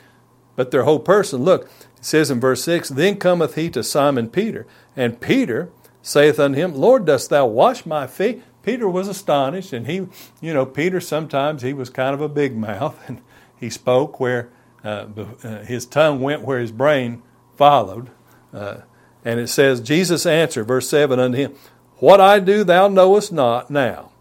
but 0.55 0.71
their 0.71 0.83
whole 0.83 0.99
person. 0.99 1.43
Look, 1.43 1.69
it 1.99 2.05
says 2.05 2.31
in 2.31 2.39
verse 2.39 2.63
6 2.63 2.89
Then 2.89 3.17
cometh 3.17 3.55
he 3.55 3.69
to 3.71 3.83
Simon 3.83 4.29
Peter, 4.29 4.65
and 4.95 5.19
Peter 5.19 5.69
saith 6.01 6.39
unto 6.39 6.57
him, 6.57 6.73
Lord, 6.73 7.05
dost 7.05 7.29
thou 7.29 7.45
wash 7.45 7.85
my 7.85 8.07
feet? 8.07 8.43
Peter 8.63 8.89
was 8.89 9.07
astonished, 9.07 9.73
and 9.73 9.87
he, 9.87 10.07
you 10.41 10.53
know, 10.53 10.65
Peter 10.65 10.99
sometimes 10.99 11.61
he 11.61 11.73
was 11.73 11.89
kind 11.89 12.13
of 12.13 12.21
a 12.21 12.29
big 12.29 12.55
mouth, 12.55 12.99
and 13.07 13.21
he 13.59 13.69
spoke 13.69 14.19
where 14.19 14.49
uh, 14.83 15.05
uh, 15.43 15.63
his 15.63 15.85
tongue 15.85 16.21
went 16.21 16.41
where 16.41 16.59
his 16.59 16.71
brain 16.71 17.21
followed. 17.55 18.09
Uh, 18.53 18.77
and 19.25 19.39
it 19.39 19.47
says, 19.47 19.81
Jesus 19.81 20.25
answered, 20.25 20.65
verse 20.65 20.87
7 20.89 21.19
unto 21.19 21.37
him, 21.37 21.53
What 21.97 22.21
I 22.21 22.39
do 22.39 22.63
thou 22.63 22.87
knowest 22.87 23.33
not 23.33 23.69
now, 23.69 24.11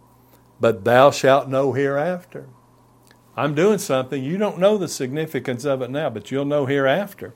but 0.60 0.84
thou 0.84 1.10
shalt 1.10 1.48
know 1.48 1.72
hereafter. 1.72 2.48
I'm 3.36 3.54
doing 3.54 3.78
something, 3.78 4.22
you 4.22 4.36
don't 4.36 4.58
know 4.58 4.76
the 4.76 4.88
significance 4.88 5.64
of 5.64 5.80
it 5.82 5.90
now, 5.90 6.10
but 6.10 6.32
you'll 6.32 6.44
know 6.44 6.66
hereafter. 6.66 7.34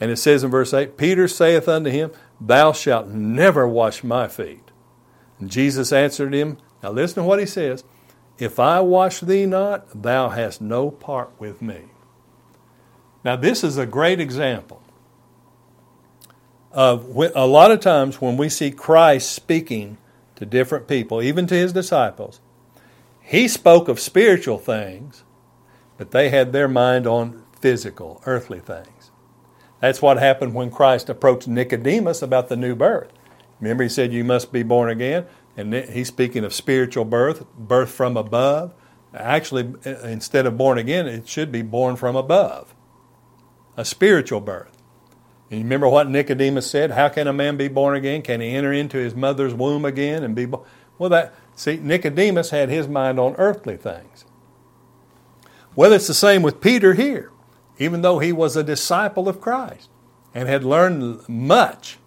And 0.00 0.10
it 0.10 0.16
says 0.16 0.42
in 0.42 0.50
verse 0.50 0.72
8, 0.72 0.96
Peter 0.96 1.28
saith 1.28 1.68
unto 1.68 1.90
him, 1.90 2.10
Thou 2.40 2.72
shalt 2.72 3.08
never 3.08 3.68
wash 3.68 4.02
my 4.02 4.28
feet. 4.28 4.70
And 5.38 5.50
Jesus 5.50 5.92
answered 5.92 6.32
him, 6.32 6.56
Now 6.82 6.90
listen 6.90 7.22
to 7.22 7.28
what 7.28 7.38
he 7.38 7.46
says, 7.46 7.84
If 8.38 8.58
I 8.58 8.80
wash 8.80 9.20
thee 9.20 9.44
not, 9.44 10.02
thou 10.02 10.30
hast 10.30 10.62
no 10.62 10.90
part 10.90 11.30
with 11.38 11.60
me. 11.60 11.82
Now, 13.22 13.36
this 13.36 13.62
is 13.62 13.76
a 13.76 13.84
great 13.84 14.18
example 14.18 14.80
of 16.72 17.16
a 17.34 17.46
lot 17.46 17.70
of 17.70 17.80
times 17.80 18.20
when 18.20 18.36
we 18.36 18.48
see 18.48 18.70
Christ 18.70 19.32
speaking 19.32 19.98
to 20.36 20.46
different 20.46 20.86
people, 20.86 21.20
even 21.20 21.46
to 21.48 21.54
his 21.54 21.72
disciples, 21.72 22.40
he 23.20 23.48
spoke 23.48 23.88
of 23.88 24.00
spiritual 24.00 24.58
things, 24.58 25.24
but 25.98 26.12
they 26.12 26.30
had 26.30 26.52
their 26.52 26.68
mind 26.68 27.06
on 27.06 27.44
physical, 27.60 28.22
earthly 28.24 28.60
things. 28.60 28.99
That's 29.80 30.02
what 30.02 30.18
happened 30.18 30.54
when 30.54 30.70
Christ 30.70 31.08
approached 31.08 31.48
Nicodemus 31.48 32.22
about 32.22 32.48
the 32.48 32.56
new 32.56 32.74
birth. 32.74 33.12
Remember, 33.60 33.82
he 33.82 33.88
said, 33.88 34.12
You 34.12 34.24
must 34.24 34.52
be 34.52 34.62
born 34.62 34.90
again. 34.90 35.26
And 35.56 35.74
he's 35.74 36.08
speaking 36.08 36.44
of 36.44 36.54
spiritual 36.54 37.04
birth, 37.04 37.44
birth 37.56 37.90
from 37.90 38.16
above. 38.16 38.72
Actually, 39.12 39.74
instead 39.84 40.46
of 40.46 40.56
born 40.56 40.78
again, 40.78 41.06
it 41.06 41.26
should 41.28 41.50
be 41.50 41.62
born 41.62 41.96
from 41.96 42.14
above, 42.14 42.74
a 43.76 43.84
spiritual 43.84 44.40
birth. 44.40 44.80
And 45.50 45.58
you 45.58 45.64
remember 45.64 45.88
what 45.88 46.08
Nicodemus 46.08 46.70
said? 46.70 46.92
How 46.92 47.08
can 47.08 47.26
a 47.26 47.32
man 47.32 47.56
be 47.56 47.66
born 47.66 47.96
again? 47.96 48.22
Can 48.22 48.40
he 48.40 48.50
enter 48.50 48.72
into 48.72 48.98
his 48.98 49.16
mother's 49.16 49.52
womb 49.52 49.84
again 49.84 50.22
and 50.22 50.36
be 50.36 50.46
born? 50.46 50.64
Well, 50.96 51.10
that 51.10 51.34
See, 51.60 51.76
Nicodemus 51.76 52.48
had 52.48 52.70
his 52.70 52.88
mind 52.88 53.20
on 53.20 53.34
earthly 53.36 53.76
things. 53.76 54.24
Well, 55.76 55.92
it's 55.92 56.06
the 56.06 56.14
same 56.14 56.40
with 56.40 56.62
Peter 56.62 56.94
here. 56.94 57.30
Even 57.80 58.02
though 58.02 58.18
he 58.18 58.30
was 58.30 58.54
a 58.56 58.62
disciple 58.62 59.26
of 59.26 59.40
Christ 59.40 59.88
and 60.34 60.48
had 60.48 60.62
learned 60.62 61.26
much, 61.28 61.98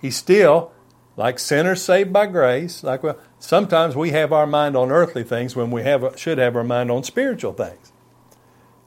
he 0.00 0.10
still, 0.10 0.72
like 1.16 1.38
sinners 1.38 1.80
saved 1.80 2.12
by 2.12 2.26
grace, 2.26 2.82
like 2.82 3.04
well, 3.04 3.16
sometimes 3.38 3.94
we 3.94 4.10
have 4.10 4.32
our 4.32 4.48
mind 4.48 4.76
on 4.76 4.90
earthly 4.90 5.22
things 5.22 5.54
when 5.54 5.70
we 5.70 5.84
have 5.84 6.18
should 6.18 6.38
have 6.38 6.56
our 6.56 6.64
mind 6.64 6.90
on 6.90 7.04
spiritual 7.04 7.52
things. 7.52 7.92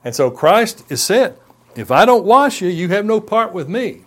And 0.03 0.13
so 0.13 0.29
Christ 0.29 0.83
is 0.89 1.01
said, 1.01 1.39
if 1.75 1.89
I 1.89 2.05
don't 2.05 2.25
wash 2.25 2.61
you, 2.61 2.67
you 2.67 2.89
have 2.89 3.05
no 3.05 3.21
part 3.21 3.53
with 3.53 3.69
me. 3.69 4.03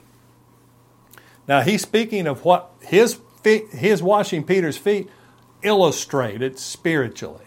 Now 1.49 1.63
he's 1.63 1.81
speaking 1.81 2.27
of 2.27 2.45
what 2.45 2.71
his 2.81 3.21
feet, 3.43 3.71
his 3.71 4.03
washing 4.03 4.45
Peter's 4.45 4.77
feet 4.77 5.09
illustrate 5.63 6.43
it 6.43 6.59
spiritually. 6.59 7.47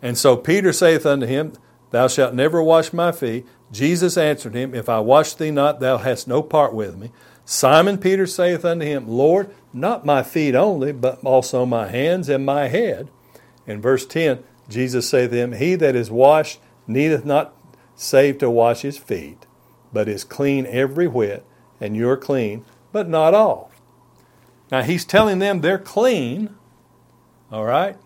And 0.00 0.18
so 0.18 0.36
Peter 0.36 0.72
saith 0.72 1.06
unto 1.06 1.26
him, 1.26 1.52
Thou 1.92 2.08
shalt 2.08 2.34
never 2.34 2.62
wash 2.62 2.92
my 2.92 3.12
feet. 3.12 3.46
Jesus 3.70 4.16
answered 4.16 4.54
him, 4.54 4.74
If 4.74 4.88
I 4.88 4.98
wash 4.98 5.34
thee 5.34 5.50
not, 5.50 5.78
thou 5.78 5.98
hast 5.98 6.26
no 6.26 6.42
part 6.42 6.74
with 6.74 6.96
me. 6.96 7.12
Simon 7.44 7.98
Peter 7.98 8.26
saith 8.26 8.64
unto 8.64 8.84
him, 8.84 9.06
Lord, 9.06 9.54
not 9.72 10.06
my 10.06 10.22
feet 10.22 10.54
only, 10.54 10.92
but 10.92 11.22
also 11.22 11.66
my 11.66 11.88
hands 11.88 12.28
and 12.28 12.46
my 12.46 12.68
head. 12.68 13.10
In 13.66 13.80
verse 13.80 14.06
10, 14.06 14.42
Jesus 14.68 15.08
saith 15.08 15.30
to 15.30 15.36
him, 15.36 15.52
He 15.52 15.74
that 15.76 15.94
is 15.94 16.10
washed 16.10 16.60
needeth 16.86 17.24
not 17.24 17.54
save 17.94 18.38
to 18.38 18.50
wash 18.50 18.80
his 18.80 18.96
feet, 18.96 19.46
but 19.92 20.08
is 20.08 20.24
clean 20.24 20.66
every 20.66 21.06
whit, 21.06 21.44
and 21.80 21.96
you're 21.96 22.16
clean, 22.16 22.64
but 22.90 23.08
not 23.08 23.34
all. 23.34 23.70
Now 24.70 24.82
he's 24.82 25.04
telling 25.04 25.40
them 25.40 25.60
they're 25.60 25.78
clean, 25.78 26.54
all 27.50 27.64
right? 27.64 27.98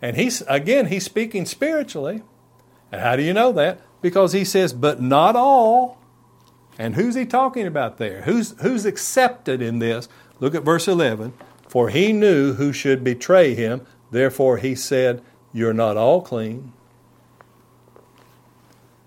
And 0.00 0.16
he's, 0.16 0.42
again, 0.48 0.86
he's 0.86 1.04
speaking 1.04 1.44
spiritually. 1.44 2.22
And 2.92 3.00
how 3.00 3.16
do 3.16 3.22
you 3.22 3.32
know 3.32 3.52
that? 3.52 3.80
Because 4.00 4.32
he 4.32 4.44
says, 4.44 4.72
but 4.72 5.00
not 5.00 5.36
all. 5.36 5.98
And 6.78 6.94
who's 6.94 7.14
he 7.14 7.26
talking 7.26 7.66
about 7.66 7.98
there? 7.98 8.22
Who's, 8.22 8.58
who's 8.60 8.86
accepted 8.86 9.60
in 9.60 9.78
this? 9.78 10.08
Look 10.38 10.54
at 10.54 10.62
verse 10.62 10.88
11. 10.88 11.34
For 11.68 11.90
he 11.90 12.12
knew 12.12 12.54
who 12.54 12.72
should 12.72 13.04
betray 13.04 13.54
him, 13.54 13.86
therefore 14.10 14.56
he 14.56 14.74
said, 14.74 15.22
You're 15.52 15.74
not 15.74 15.96
all 15.96 16.22
clean. 16.22 16.72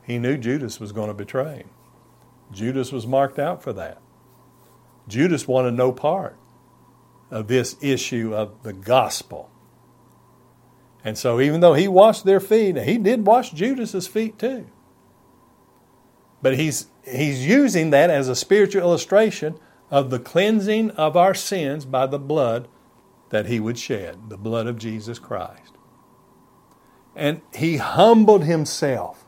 He 0.03 0.19
knew 0.19 0.37
Judas 0.37 0.79
was 0.79 0.91
going 0.91 1.07
to 1.07 1.13
betray 1.13 1.57
him. 1.57 1.69
Judas 2.51 2.91
was 2.91 3.07
marked 3.07 3.39
out 3.39 3.63
for 3.63 3.73
that. 3.73 3.99
Judas 5.07 5.47
wanted 5.47 5.73
no 5.73 5.91
part 5.91 6.37
of 7.31 7.47
this 7.47 7.75
issue 7.81 8.33
of 8.33 8.63
the 8.63 8.73
gospel. 8.73 9.49
And 11.03 11.17
so, 11.17 11.41
even 11.41 11.59
though 11.59 11.73
he 11.73 11.87
washed 11.87 12.23
their 12.23 12.39
feet, 12.39 12.77
he 12.77 12.97
did 12.97 13.25
wash 13.25 13.51
Judas's 13.51 14.07
feet 14.07 14.39
too. 14.39 14.67
But 16.41 16.57
he's, 16.57 16.87
he's 17.05 17.45
using 17.45 17.89
that 17.89 18.09
as 18.09 18.29
a 18.29 18.35
spiritual 18.35 18.81
illustration 18.81 19.59
of 19.91 20.09
the 20.09 20.19
cleansing 20.19 20.91
of 20.91 21.17
our 21.17 21.33
sins 21.33 21.85
by 21.85 22.07
the 22.07 22.19
blood 22.19 22.67
that 23.29 23.47
he 23.47 23.59
would 23.59 23.77
shed, 23.77 24.29
the 24.29 24.37
blood 24.37 24.67
of 24.67 24.77
Jesus 24.77 25.19
Christ. 25.19 25.73
And 27.15 27.41
he 27.53 27.77
humbled 27.77 28.43
himself 28.43 29.25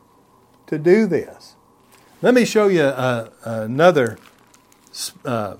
to 0.66 0.78
do 0.78 1.06
this. 1.06 1.56
Let 2.22 2.34
me 2.34 2.44
show 2.44 2.68
you 2.68 2.82
uh, 2.82 3.30
another 3.44 4.18
uh, 5.24 5.56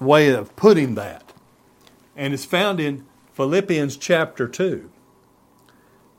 way 0.00 0.30
of 0.30 0.54
putting 0.56 0.94
that. 0.94 1.32
And 2.16 2.32
it's 2.32 2.44
found 2.44 2.80
in 2.80 3.06
Philippians 3.36 3.98
chapter 3.98 4.48
2, 4.48 4.90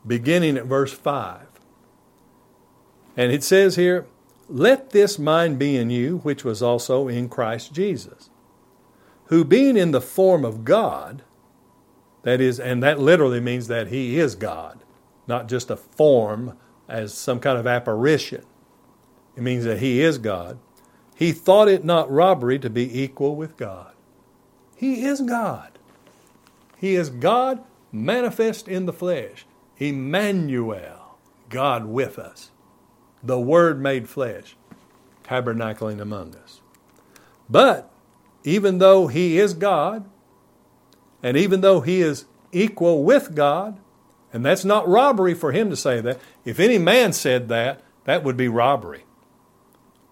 beginning 0.06 0.56
at 0.56 0.66
verse 0.66 0.92
5. 0.92 1.48
And 3.16 3.32
it 3.32 3.42
says 3.42 3.74
here, 3.74 4.06
Let 4.48 4.90
this 4.90 5.18
mind 5.18 5.58
be 5.58 5.76
in 5.76 5.90
you, 5.90 6.18
which 6.18 6.44
was 6.44 6.62
also 6.62 7.08
in 7.08 7.28
Christ 7.28 7.72
Jesus, 7.72 8.30
who 9.24 9.44
being 9.44 9.76
in 9.76 9.90
the 9.90 10.00
form 10.00 10.44
of 10.44 10.64
God, 10.64 11.24
that 12.22 12.40
is, 12.40 12.60
and 12.60 12.84
that 12.84 13.00
literally 13.00 13.40
means 13.40 13.66
that 13.66 13.88
he 13.88 14.20
is 14.20 14.36
God, 14.36 14.84
not 15.26 15.48
just 15.48 15.70
a 15.70 15.76
form 15.76 16.56
as 16.86 17.12
some 17.12 17.40
kind 17.40 17.58
of 17.58 17.66
apparition. 17.66 18.44
It 19.34 19.42
means 19.42 19.64
that 19.64 19.80
he 19.80 20.02
is 20.02 20.18
God. 20.18 20.60
He 21.16 21.32
thought 21.32 21.66
it 21.66 21.84
not 21.84 22.08
robbery 22.12 22.60
to 22.60 22.70
be 22.70 23.02
equal 23.02 23.34
with 23.34 23.56
God. 23.56 23.92
He 24.76 25.04
is 25.04 25.20
God. 25.20 25.77
He 26.78 26.94
is 26.94 27.10
God 27.10 27.62
manifest 27.92 28.68
in 28.68 28.86
the 28.86 28.92
flesh. 28.92 29.46
Emmanuel, 29.78 31.18
God 31.48 31.86
with 31.86 32.18
us. 32.18 32.50
The 33.22 33.38
Word 33.38 33.80
made 33.80 34.08
flesh, 34.08 34.56
tabernacling 35.24 36.00
among 36.00 36.36
us. 36.36 36.60
But 37.48 37.90
even 38.44 38.78
though 38.78 39.08
He 39.08 39.38
is 39.38 39.54
God, 39.54 40.04
and 41.22 41.36
even 41.36 41.60
though 41.60 41.80
He 41.80 42.00
is 42.00 42.26
equal 42.52 43.04
with 43.04 43.34
God, 43.34 43.78
and 44.32 44.44
that's 44.44 44.64
not 44.64 44.88
robbery 44.88 45.34
for 45.34 45.52
Him 45.52 45.70
to 45.70 45.76
say 45.76 46.00
that. 46.00 46.20
If 46.44 46.60
any 46.60 46.78
man 46.78 47.12
said 47.12 47.48
that, 47.48 47.82
that 48.04 48.22
would 48.24 48.36
be 48.36 48.48
robbery 48.48 49.04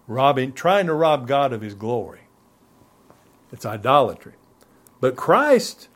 robbing, 0.07 0.53
trying 0.53 0.87
to 0.87 0.93
rob 0.93 1.27
God 1.27 1.53
of 1.53 1.61
his 1.61 1.73
glory. 1.73 2.21
It's 3.51 3.65
idolatry. 3.65 4.33
But 4.99 5.15
Christ, 5.15 5.89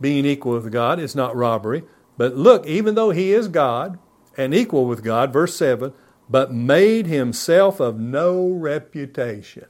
being 0.00 0.24
equal 0.24 0.52
with 0.52 0.72
God, 0.72 0.98
is 0.98 1.14
not 1.14 1.36
robbery. 1.36 1.82
But 2.16 2.36
look, 2.36 2.66
even 2.66 2.94
though 2.94 3.10
he 3.10 3.32
is 3.32 3.48
God 3.48 3.98
and 4.36 4.54
equal 4.54 4.86
with 4.86 5.04
God, 5.04 5.32
verse 5.32 5.56
7, 5.56 5.92
but 6.28 6.52
made 6.52 7.06
himself 7.06 7.80
of 7.80 7.98
no 7.98 8.48
reputation, 8.48 9.66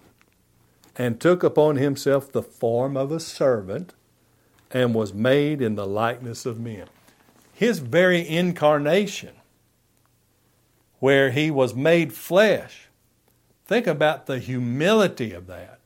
and 0.96 1.20
took 1.20 1.42
upon 1.42 1.76
himself 1.76 2.30
the 2.30 2.42
form 2.42 2.96
of 2.96 3.10
a 3.10 3.20
servant, 3.20 3.94
and 4.70 4.94
was 4.94 5.14
made 5.14 5.60
in 5.60 5.75
the 5.75 5.87
likeness 5.87 6.46
of 6.46 6.60
men. 6.60 6.87
His 7.52 7.78
very 7.78 8.26
incarnation, 8.28 9.34
where 10.99 11.30
he 11.30 11.50
was 11.50 11.75
made 11.75 12.12
flesh, 12.12 12.90
Think 13.70 13.87
about 13.87 14.26
the 14.26 14.40
humility 14.40 15.32
of 15.32 15.46
that, 15.46 15.78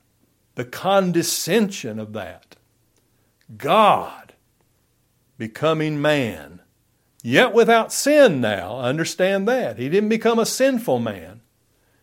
the 0.55 0.65
condescension 0.65 1.99
of 1.99 2.15
that. 2.15 2.57
God 3.59 4.24
becoming 5.39 6.01
man, 6.01 6.61
yet 7.23 7.53
without 7.53 7.93
sin 7.93 8.41
now. 8.41 8.79
Understand 8.79 9.49
that. 9.49 9.79
He 9.79 9.89
didn't 9.89 10.09
become 10.09 10.39
a 10.39 10.47
sinful 10.47 10.99
man, 10.99 11.41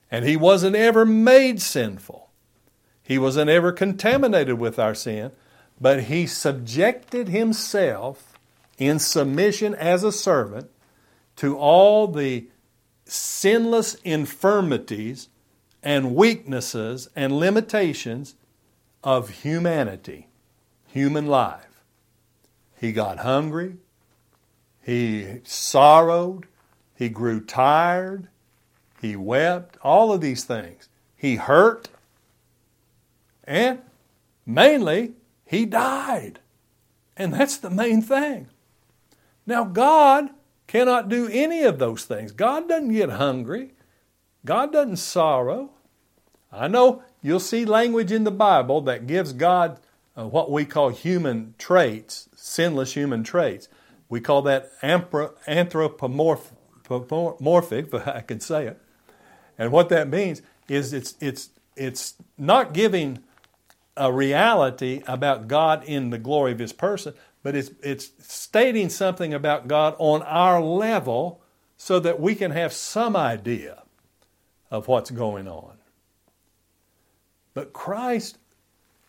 and 0.09 0.25
he 0.25 0.35
wasn't 0.35 0.75
ever 0.75 1.05
made 1.05 1.61
sinful. 1.61 2.29
He 3.03 3.17
wasn't 3.17 3.49
ever 3.49 3.71
contaminated 3.71 4.59
with 4.59 4.79
our 4.79 4.95
sin, 4.95 5.31
but 5.79 6.03
he 6.03 6.27
subjected 6.27 7.29
himself 7.29 8.37
in 8.77 8.99
submission 8.99 9.75
as 9.75 10.03
a 10.03 10.11
servant 10.11 10.69
to 11.37 11.57
all 11.57 12.07
the 12.07 12.47
sinless 13.05 13.95
infirmities 14.03 15.27
and 15.83 16.15
weaknesses 16.15 17.09
and 17.15 17.33
limitations 17.33 18.35
of 19.03 19.29
humanity, 19.29 20.27
human 20.87 21.25
life. 21.25 21.70
He 22.81 22.91
got 22.93 23.19
hungry, 23.19 23.75
he 24.81 25.41
sorrowed, 25.43 26.47
he 26.95 27.09
grew 27.09 27.39
tired, 27.39 28.27
he 28.99 29.15
wept, 29.15 29.77
all 29.83 30.11
of 30.11 30.19
these 30.19 30.45
things. 30.45 30.89
He 31.15 31.35
hurt, 31.35 31.89
and 33.43 33.83
mainly, 34.47 35.13
he 35.45 35.67
died. 35.67 36.39
And 37.15 37.35
that's 37.35 37.57
the 37.57 37.69
main 37.69 38.01
thing. 38.01 38.47
Now, 39.45 39.63
God 39.63 40.31
cannot 40.65 41.07
do 41.07 41.29
any 41.31 41.61
of 41.61 41.77
those 41.77 42.05
things. 42.05 42.31
God 42.31 42.67
doesn't 42.67 42.93
get 42.93 43.11
hungry. 43.11 43.73
God 44.43 44.73
doesn't 44.73 44.97
sorrow. 44.97 45.69
I 46.51 46.67
know 46.67 47.03
you'll 47.21 47.39
see 47.39 47.63
language 47.63 48.11
in 48.11 48.23
the 48.23 48.31
Bible 48.31 48.81
that 48.81 49.05
gives 49.05 49.33
God 49.33 49.79
uh, 50.17 50.25
what 50.25 50.49
we 50.51 50.65
call 50.65 50.89
human 50.89 51.53
traits, 51.59 52.27
sinless 52.41 52.93
human 52.93 53.23
traits. 53.23 53.67
We 54.09 54.19
call 54.19 54.41
that 54.43 54.71
anthropomorphic, 54.83 56.53
if 56.89 58.07
I 58.07 58.21
can 58.21 58.39
say 58.39 58.67
it. 58.67 58.81
And 59.57 59.71
what 59.71 59.89
that 59.89 60.09
means 60.09 60.41
is 60.67 60.91
it's, 60.91 61.15
it's, 61.21 61.49
it's 61.75 62.15
not 62.37 62.73
giving 62.73 63.19
a 63.95 64.11
reality 64.11 65.03
about 65.07 65.47
God 65.47 65.83
in 65.83 66.09
the 66.09 66.17
glory 66.17 66.51
of 66.51 66.59
His 66.59 66.73
person, 66.73 67.13
but 67.43 67.55
it's, 67.55 67.71
it's 67.83 68.11
stating 68.19 68.89
something 68.89 69.33
about 69.33 69.67
God 69.67 69.95
on 69.99 70.23
our 70.23 70.61
level 70.61 71.41
so 71.77 71.99
that 71.99 72.19
we 72.19 72.35
can 72.35 72.51
have 72.51 72.73
some 72.73 73.15
idea 73.15 73.83
of 74.71 74.87
what's 74.87 75.11
going 75.11 75.47
on. 75.47 75.73
But 77.53 77.71
Christ, 77.73 78.37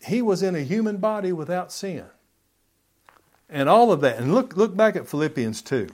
He 0.05 0.21
was 0.21 0.43
in 0.43 0.55
a 0.55 0.61
human 0.61 0.97
body 0.97 1.31
without 1.31 1.71
sin. 1.71 2.05
And 3.49 3.69
all 3.69 3.91
of 3.91 4.01
that. 4.01 4.17
And 4.17 4.33
look, 4.33 4.55
look 4.57 4.75
back 4.75 4.95
at 4.95 5.07
Philippians 5.07 5.61
2. 5.61 5.89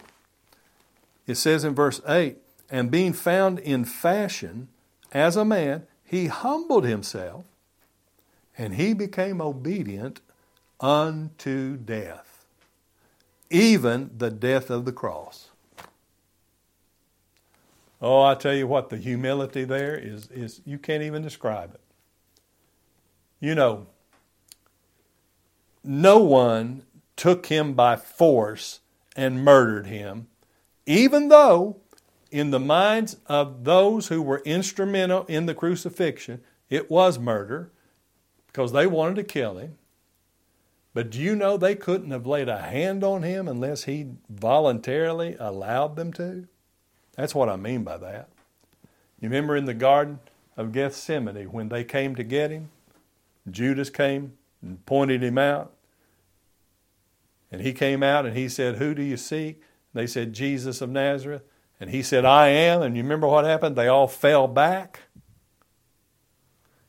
It 1.27 1.35
says 1.35 1.63
in 1.63 1.75
verse 1.75 2.01
8, 2.07 2.37
and 2.71 2.89
being 2.89 3.13
found 3.13 3.59
in 3.59 3.85
fashion 3.85 4.69
as 5.11 5.35
a 5.35 5.45
man, 5.45 5.87
he 6.03 6.27
humbled 6.27 6.85
himself 6.85 7.45
and 8.57 8.75
he 8.75 8.93
became 8.93 9.41
obedient 9.41 10.21
unto 10.79 11.77
death, 11.77 12.45
even 13.49 14.11
the 14.17 14.29
death 14.29 14.69
of 14.69 14.85
the 14.85 14.91
cross. 14.91 15.49
Oh, 18.01 18.21
I 18.21 18.35
tell 18.35 18.53
you 18.53 18.67
what, 18.67 18.89
the 18.89 18.97
humility 18.97 19.65
there 19.65 19.95
is, 19.95 20.29
is 20.31 20.61
you 20.65 20.77
can't 20.77 21.03
even 21.03 21.21
describe 21.21 21.73
it. 21.73 21.81
You 23.39 23.55
know, 23.55 23.87
no 25.83 26.19
one 26.19 26.83
took 27.19 27.47
him 27.47 27.73
by 27.73 27.97
force 27.97 28.79
and 29.13 29.43
murdered 29.43 29.87
him, 29.87 30.27
even 30.85 31.27
though, 31.27 31.75
in 32.31 32.51
the 32.51 32.59
minds 32.61 33.17
of 33.25 33.65
those 33.65 34.07
who 34.07 34.21
were 34.21 34.41
instrumental 34.45 35.25
in 35.25 35.45
the 35.45 35.53
crucifixion, 35.53 36.39
it 36.69 36.89
was 36.89 37.19
murder 37.19 37.73
because 38.47 38.71
they 38.71 38.87
wanted 38.87 39.17
to 39.17 39.23
kill 39.25 39.57
him. 39.57 39.77
But 40.93 41.09
do 41.09 41.19
you 41.19 41.35
know 41.35 41.57
they 41.57 41.75
couldn't 41.75 42.11
have 42.11 42.25
laid 42.25 42.47
a 42.47 42.61
hand 42.61 43.03
on 43.03 43.23
him 43.23 43.49
unless 43.49 43.83
he 43.83 44.11
voluntarily 44.29 45.35
allowed 45.37 45.97
them 45.97 46.13
to? 46.13 46.47
That's 47.17 47.35
what 47.35 47.49
I 47.49 47.57
mean 47.57 47.83
by 47.83 47.97
that. 47.97 48.29
You 49.19 49.27
remember 49.27 49.57
in 49.57 49.65
the 49.65 49.73
Garden 49.73 50.19
of 50.55 50.71
Gethsemane 50.71 51.51
when 51.51 51.67
they 51.67 51.83
came 51.83 52.15
to 52.15 52.23
get 52.23 52.49
him? 52.49 52.69
Judas 53.51 53.89
came 53.89 54.37
and 54.61 54.85
pointed 54.85 55.21
him 55.21 55.37
out. 55.37 55.73
And 57.51 57.61
he 57.61 57.73
came 57.73 58.03
out 58.03 58.25
and 58.25 58.35
he 58.35 58.47
said, 58.47 58.75
Who 58.75 58.93
do 58.93 59.01
you 59.01 59.17
seek? 59.17 59.61
They 59.93 60.07
said, 60.07 60.33
Jesus 60.33 60.81
of 60.81 60.89
Nazareth. 60.89 61.43
And 61.79 61.89
he 61.89 62.03
said, 62.03 62.25
I 62.25 62.49
am. 62.49 62.81
And 62.81 62.95
you 62.95 63.03
remember 63.03 63.27
what 63.27 63.45
happened? 63.45 63.75
They 63.75 63.87
all 63.87 64.07
fell 64.07 64.47
back. 64.47 65.01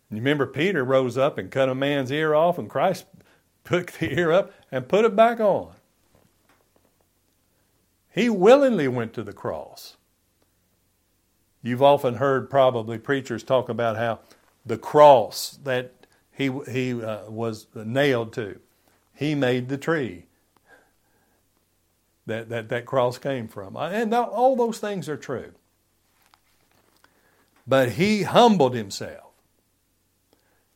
And 0.09 0.19
you 0.19 0.23
remember 0.23 0.47
Peter 0.47 0.85
rose 0.85 1.17
up 1.17 1.39
and 1.39 1.51
cut 1.51 1.69
a 1.69 1.75
man's 1.75 2.11
ear 2.11 2.35
off, 2.35 2.59
and 2.59 2.69
Christ 2.69 3.07
took 3.65 3.93
the 3.93 4.19
ear 4.19 4.33
up 4.33 4.53
and 4.71 4.89
put 4.89 5.05
it 5.05 5.15
back 5.15 5.41
on. 5.41 5.73
He 8.13 8.29
willingly 8.29 8.89
went 8.89 9.13
to 9.15 9.23
the 9.23 9.33
cross. 9.33 9.97
You've 11.63 11.83
often 11.83 12.15
heard 12.15 12.51
probably 12.51 12.99
preachers 12.99 13.45
talk 13.45 13.69
about 13.69 13.97
how 13.97 14.21
the 14.67 14.79
cross 14.79 15.59
that 15.63 16.07
he, 16.33 16.51
he 16.71 17.01
uh, 17.01 17.31
was 17.31 17.69
nailed 17.75 18.33
to, 18.33 18.59
he 19.15 19.35
made 19.35 19.69
the 19.69 19.79
tree 19.79 20.25
that, 22.31 22.49
that 22.49 22.69
that 22.71 22.87
cross 22.87 23.19
came 23.19 23.49
from. 23.49 23.77
And 23.77 24.15
all 24.15 24.57
those 24.57 24.79
things 24.79 25.09
are 25.09 25.17
true. 25.17 25.53
But 27.67 27.93
he 27.93 28.23
humbled 28.23 28.75
himself 28.75 29.33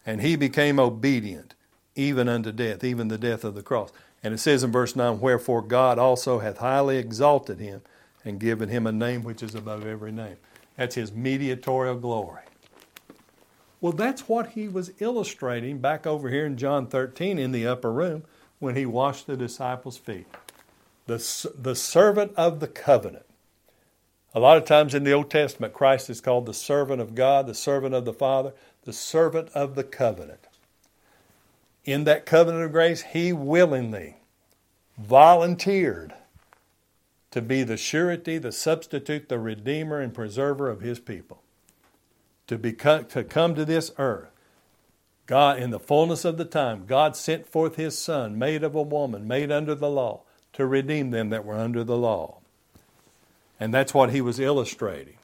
and 0.06 0.20
he 0.20 0.36
became 0.36 0.78
obedient 0.78 1.54
even 1.96 2.28
unto 2.28 2.52
death, 2.52 2.84
even 2.84 3.08
the 3.08 3.18
death 3.18 3.44
of 3.44 3.54
the 3.54 3.62
cross. 3.62 3.90
And 4.22 4.34
it 4.34 4.38
says 4.38 4.62
in 4.62 4.72
verse 4.72 4.96
9, 4.96 5.20
Wherefore 5.20 5.62
God 5.62 5.98
also 5.98 6.38
hath 6.38 6.58
highly 6.58 6.98
exalted 6.98 7.58
him 7.58 7.82
and 8.24 8.40
given 8.40 8.68
him 8.68 8.86
a 8.86 8.92
name 8.92 9.22
which 9.22 9.42
is 9.42 9.54
above 9.54 9.86
every 9.86 10.12
name. 10.12 10.36
That's 10.76 10.94
his 10.94 11.12
mediatorial 11.12 11.96
glory. 11.96 12.42
Well, 13.80 13.92
that's 13.92 14.28
what 14.28 14.50
he 14.50 14.66
was 14.66 14.92
illustrating 14.98 15.78
back 15.78 16.06
over 16.06 16.30
here 16.30 16.46
in 16.46 16.56
John 16.56 16.86
13 16.86 17.38
in 17.38 17.52
the 17.52 17.66
upper 17.66 17.92
room 17.92 18.24
when 18.58 18.76
he 18.76 18.86
washed 18.86 19.26
the 19.26 19.36
disciples' 19.36 19.98
feet. 19.98 20.26
The, 21.06 21.50
the 21.58 21.74
servant 21.74 22.32
of 22.36 22.60
the 22.60 22.68
covenant. 22.68 23.26
A 24.34 24.40
lot 24.40 24.56
of 24.56 24.64
times 24.64 24.94
in 24.94 25.04
the 25.04 25.12
Old 25.12 25.30
Testament, 25.30 25.72
Christ 25.72 26.10
is 26.10 26.20
called 26.20 26.46
the 26.46 26.54
servant 26.54 27.00
of 27.00 27.14
God, 27.14 27.46
the 27.46 27.54
servant 27.54 27.94
of 27.94 28.04
the 28.04 28.12
Father, 28.12 28.52
the 28.82 28.92
servant 28.92 29.48
of 29.54 29.74
the 29.74 29.84
covenant. 29.84 30.48
In 31.84 32.04
that 32.04 32.26
covenant 32.26 32.64
of 32.64 32.72
grace, 32.72 33.02
he 33.02 33.32
willingly 33.32 34.16
volunteered 34.98 36.14
to 37.30 37.42
be 37.42 37.62
the 37.62 37.76
surety, 37.76 38.38
the 38.38 38.52
substitute, 38.52 39.28
the 39.28 39.38
redeemer, 39.38 40.00
and 40.00 40.14
preserver 40.14 40.70
of 40.70 40.80
his 40.80 41.00
people. 41.00 41.42
To, 42.46 42.58
become, 42.58 43.06
to 43.06 43.24
come 43.24 43.54
to 43.54 43.64
this 43.64 43.90
earth. 43.98 44.28
God, 45.26 45.58
in 45.58 45.70
the 45.70 45.80
fullness 45.80 46.24
of 46.24 46.36
the 46.36 46.44
time, 46.44 46.84
God 46.86 47.16
sent 47.16 47.46
forth 47.46 47.76
his 47.76 47.98
Son, 47.98 48.38
made 48.38 48.62
of 48.62 48.74
a 48.74 48.82
woman, 48.82 49.26
made 49.26 49.50
under 49.50 49.74
the 49.74 49.88
law, 49.88 50.22
to 50.54 50.66
redeem 50.66 51.10
them 51.10 51.30
that 51.30 51.44
were 51.44 51.58
under 51.58 51.84
the 51.84 51.96
law. 51.96 52.38
And 53.60 53.72
that's 53.72 53.94
what 53.94 54.10
he 54.10 54.20
was 54.20 54.40
illustrating. 54.40 55.16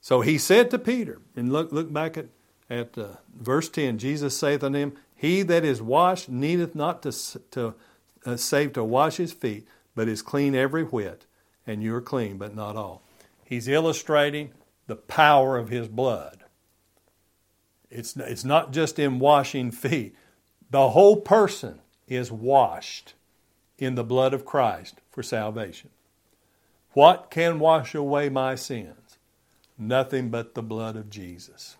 So 0.00 0.22
he 0.22 0.38
said 0.38 0.70
to 0.70 0.78
Peter, 0.78 1.20
and 1.36 1.52
look, 1.52 1.70
look 1.72 1.92
back 1.92 2.16
at, 2.16 2.26
at 2.70 2.96
uh, 2.96 3.16
verse 3.34 3.68
10 3.68 3.98
Jesus 3.98 4.36
saith 4.36 4.64
unto 4.64 4.78
him, 4.78 4.92
He 5.14 5.42
that 5.42 5.64
is 5.64 5.82
washed 5.82 6.28
needeth 6.28 6.74
not 6.74 7.02
to, 7.02 7.12
to 7.50 7.74
uh, 8.24 8.36
save 8.36 8.72
to 8.74 8.84
wash 8.84 9.16
his 9.16 9.32
feet, 9.32 9.66
but 9.94 10.08
is 10.08 10.22
clean 10.22 10.54
every 10.54 10.84
whit, 10.84 11.26
and 11.66 11.82
you 11.82 11.94
are 11.94 12.00
clean, 12.00 12.38
but 12.38 12.54
not 12.54 12.76
all. 12.76 13.02
He's 13.44 13.68
illustrating 13.68 14.52
the 14.86 14.96
power 14.96 15.58
of 15.58 15.68
his 15.68 15.88
blood. 15.88 16.44
It's, 17.90 18.16
it's 18.16 18.44
not 18.44 18.72
just 18.72 18.98
in 18.98 19.18
washing 19.18 19.70
feet, 19.70 20.14
the 20.70 20.90
whole 20.90 21.16
person 21.16 21.80
is 22.06 22.30
washed 22.30 23.14
in 23.78 23.94
the 23.94 24.04
blood 24.04 24.34
of 24.34 24.44
Christ 24.44 24.96
for 25.10 25.22
salvation. 25.22 25.90
What 26.92 27.30
can 27.30 27.58
wash 27.58 27.94
away 27.94 28.28
my 28.28 28.54
sins? 28.54 29.18
Nothing 29.78 30.30
but 30.30 30.54
the 30.54 30.62
blood 30.62 30.96
of 30.96 31.10
Jesus. 31.10 31.76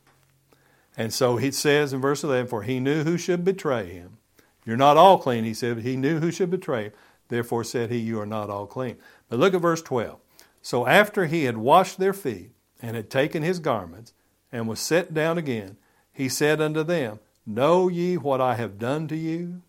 And 0.97 1.13
so 1.13 1.37
he 1.37 1.51
says 1.51 1.93
in 1.93 2.01
verse 2.01 2.23
11, 2.23 2.49
For 2.49 2.63
he 2.63 2.81
knew 2.81 3.05
who 3.05 3.19
should 3.19 3.45
betray 3.45 3.87
him. 3.87 4.19
You're 4.65 4.77
not 4.77 4.97
all 4.97 5.19
clean, 5.19 5.45
he 5.45 5.55
said, 5.55 5.77
but 5.77 5.85
he 5.85 5.97
knew 5.97 6.21
who 6.21 6.31
should 6.31 6.51
betray 6.51 6.85
him. 6.85 6.93
Therefore 7.29 7.65
said 7.65 7.91
he, 7.91 7.99
You 7.99 8.21
are 8.21 8.27
not 8.27 8.51
all 8.51 8.67
clean. 8.67 8.97
But 9.29 9.39
look 9.39 9.55
at 9.55 9.61
verse 9.61 9.83
12. 9.83 10.19
So 10.63 10.87
after 10.87 11.27
he 11.27 11.45
had 11.45 11.57
washed 11.57 11.99
their 11.99 12.13
feet, 12.13 12.53
and 12.81 12.95
had 12.95 13.11
taken 13.11 13.43
his 13.43 13.59
garments, 13.59 14.13
and 14.53 14.69
was 14.69 14.81
set 14.81 15.13
down 15.13 15.37
again, 15.37 15.77
he 16.13 16.29
said 16.29 16.61
unto 16.61 16.83
them, 16.83 17.19
Know 17.45 17.89
ye 17.89 18.17
what 18.17 18.41
I 18.41 18.55
have 18.55 18.79
done 18.79 19.09
to 19.09 19.17
you? 19.17 19.63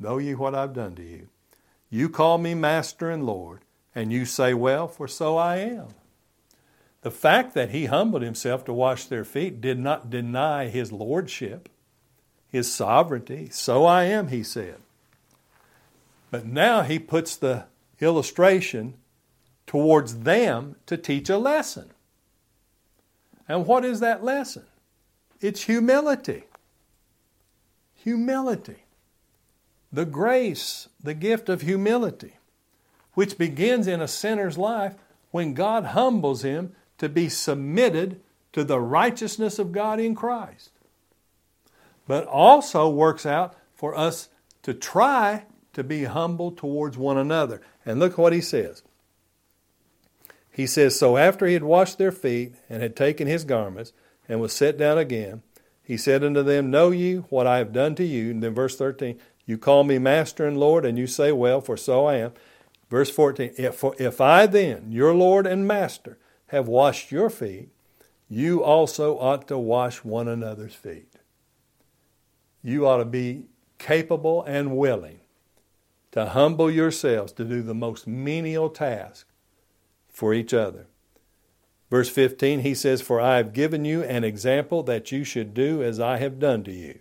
Know 0.00 0.16
ye 0.16 0.34
what 0.34 0.54
I've 0.54 0.72
done 0.72 0.94
to 0.96 1.02
you? 1.02 1.28
You 1.90 2.08
call 2.08 2.38
me 2.38 2.54
Master 2.54 3.10
and 3.10 3.26
Lord, 3.26 3.60
and 3.94 4.10
you 4.10 4.24
say, 4.24 4.54
Well, 4.54 4.88
for 4.88 5.06
so 5.06 5.36
I 5.36 5.56
am. 5.56 5.88
The 7.02 7.10
fact 7.10 7.54
that 7.54 7.70
he 7.70 7.86
humbled 7.86 8.22
himself 8.22 8.64
to 8.64 8.72
wash 8.72 9.04
their 9.04 9.24
feet 9.24 9.60
did 9.60 9.78
not 9.78 10.10
deny 10.10 10.68
his 10.68 10.92
lordship, 10.92 11.68
his 12.48 12.72
sovereignty. 12.72 13.48
So 13.50 13.84
I 13.84 14.04
am, 14.04 14.28
he 14.28 14.42
said. 14.42 14.76
But 16.30 16.46
now 16.46 16.82
he 16.82 16.98
puts 16.98 17.36
the 17.36 17.64
illustration 18.00 18.94
towards 19.66 20.20
them 20.20 20.76
to 20.86 20.96
teach 20.96 21.28
a 21.28 21.38
lesson. 21.38 21.90
And 23.48 23.66
what 23.66 23.84
is 23.84 24.00
that 24.00 24.22
lesson? 24.22 24.64
It's 25.40 25.62
humility. 25.62 26.44
Humility. 27.94 28.84
The 29.92 30.06
grace, 30.06 30.88
the 31.02 31.14
gift 31.14 31.48
of 31.48 31.62
humility 31.62 32.34
which 33.14 33.38
begins 33.38 33.86
in 33.86 34.00
a 34.00 34.08
sinner's 34.08 34.56
life 34.56 34.94
when 35.30 35.54
God 35.54 35.86
humbles 35.86 36.42
him 36.42 36.74
to 36.98 37.08
be 37.08 37.28
submitted 37.28 38.20
to 38.52 38.64
the 38.64 38.80
righteousness 38.80 39.58
of 39.58 39.72
God 39.72 40.00
in 40.00 40.14
Christ. 40.14 40.70
But 42.06 42.26
also 42.26 42.88
works 42.88 43.24
out 43.24 43.54
for 43.74 43.96
us 43.96 44.28
to 44.62 44.74
try 44.74 45.44
to 45.72 45.84
be 45.84 46.04
humble 46.04 46.50
towards 46.50 46.98
one 46.98 47.16
another. 47.16 47.60
And 47.86 48.00
look 48.00 48.18
what 48.18 48.32
he 48.32 48.40
says. 48.40 48.82
He 50.50 50.66
says, 50.66 50.98
So 50.98 51.16
after 51.16 51.46
he 51.46 51.54
had 51.54 51.62
washed 51.62 51.98
their 51.98 52.12
feet 52.12 52.54
and 52.68 52.82
had 52.82 52.96
taken 52.96 53.28
his 53.28 53.44
garments 53.44 53.92
and 54.28 54.40
was 54.40 54.52
set 54.52 54.76
down 54.76 54.98
again, 54.98 55.42
he 55.82 55.96
said 55.96 56.24
unto 56.24 56.42
them, 56.42 56.70
Know 56.70 56.90
ye 56.90 57.16
what 57.16 57.46
I 57.46 57.58
have 57.58 57.72
done 57.72 57.94
to 57.96 58.04
you? 58.04 58.30
And 58.30 58.42
then 58.42 58.54
verse 58.54 58.76
13, 58.76 59.18
You 59.50 59.58
call 59.58 59.82
me 59.82 59.98
Master 59.98 60.46
and 60.46 60.60
Lord, 60.60 60.84
and 60.84 60.96
you 60.96 61.08
say, 61.08 61.32
Well, 61.32 61.60
for 61.60 61.76
so 61.76 62.06
I 62.06 62.18
am. 62.18 62.34
Verse 62.88 63.10
14 63.10 63.54
if, 63.56 63.82
if 63.98 64.20
I 64.20 64.46
then, 64.46 64.92
your 64.92 65.12
Lord 65.12 65.44
and 65.44 65.66
Master, 65.66 66.18
have 66.46 66.68
washed 66.68 67.10
your 67.10 67.28
feet, 67.28 67.70
you 68.28 68.62
also 68.62 69.18
ought 69.18 69.48
to 69.48 69.58
wash 69.58 70.04
one 70.04 70.28
another's 70.28 70.76
feet. 70.76 71.16
You 72.62 72.86
ought 72.86 72.98
to 72.98 73.04
be 73.04 73.46
capable 73.78 74.44
and 74.44 74.76
willing 74.76 75.18
to 76.12 76.26
humble 76.26 76.70
yourselves 76.70 77.32
to 77.32 77.44
do 77.44 77.60
the 77.60 77.74
most 77.74 78.06
menial 78.06 78.70
task 78.70 79.26
for 80.08 80.32
each 80.32 80.54
other. 80.54 80.86
Verse 81.90 82.08
15, 82.08 82.60
he 82.60 82.76
says, 82.76 83.02
For 83.02 83.20
I 83.20 83.38
have 83.38 83.52
given 83.52 83.84
you 83.84 84.04
an 84.04 84.22
example 84.22 84.84
that 84.84 85.10
you 85.10 85.24
should 85.24 85.54
do 85.54 85.82
as 85.82 85.98
I 85.98 86.18
have 86.18 86.38
done 86.38 86.62
to 86.62 86.72
you. 86.72 87.00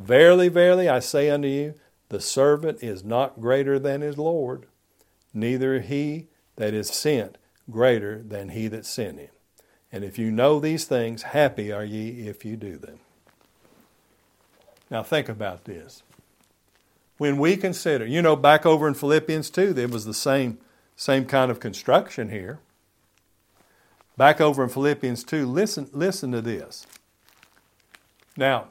Verily, 0.00 0.48
verily, 0.48 0.88
I 0.88 0.98
say 0.98 1.28
unto 1.28 1.46
you, 1.46 1.74
the 2.08 2.20
servant 2.20 2.82
is 2.82 3.04
not 3.04 3.40
greater 3.40 3.78
than 3.78 4.00
his 4.00 4.16
Lord, 4.16 4.64
neither 5.34 5.80
he 5.80 6.28
that 6.56 6.72
is 6.72 6.88
sent 6.88 7.36
greater 7.70 8.22
than 8.22 8.48
he 8.48 8.66
that 8.68 8.86
sent 8.86 9.18
him. 9.18 9.28
And 9.92 10.02
if 10.02 10.18
you 10.18 10.30
know 10.30 10.58
these 10.58 10.86
things, 10.86 11.22
happy 11.22 11.70
are 11.70 11.84
ye 11.84 12.26
if 12.26 12.46
you 12.46 12.56
do 12.56 12.78
them. 12.78 12.98
Now 14.90 15.02
think 15.02 15.28
about 15.28 15.64
this. 15.66 16.02
When 17.18 17.36
we 17.36 17.58
consider, 17.58 18.06
you 18.06 18.22
know, 18.22 18.36
back 18.36 18.64
over 18.64 18.88
in 18.88 18.94
Philippians 18.94 19.50
2, 19.50 19.74
there 19.74 19.86
was 19.86 20.06
the 20.06 20.14
same, 20.14 20.58
same 20.96 21.26
kind 21.26 21.50
of 21.50 21.60
construction 21.60 22.30
here. 22.30 22.60
Back 24.16 24.40
over 24.40 24.64
in 24.64 24.70
Philippians 24.70 25.24
2, 25.24 25.44
listen, 25.44 25.90
listen 25.92 26.32
to 26.32 26.40
this. 26.40 26.86
Now, 28.36 28.68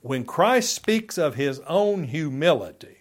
when 0.00 0.24
Christ 0.24 0.74
speaks 0.74 1.18
of 1.18 1.34
his 1.34 1.60
own 1.66 2.04
humility, 2.04 2.98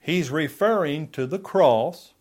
he's 0.00 0.30
referring 0.30 1.08
to 1.08 1.26
the 1.26 1.38
cross 1.38 2.12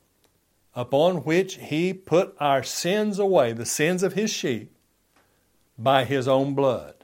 upon 0.75 1.17
which 1.17 1.55
he 1.55 1.93
put 1.93 2.35
our 2.39 2.63
sins 2.63 3.19
away, 3.19 3.53
the 3.53 3.65
sins 3.65 4.03
of 4.03 4.13
his 4.13 4.31
sheep, 4.31 4.75
by 5.77 6.03
his 6.03 6.27
own 6.27 6.53
blood. 6.53 6.95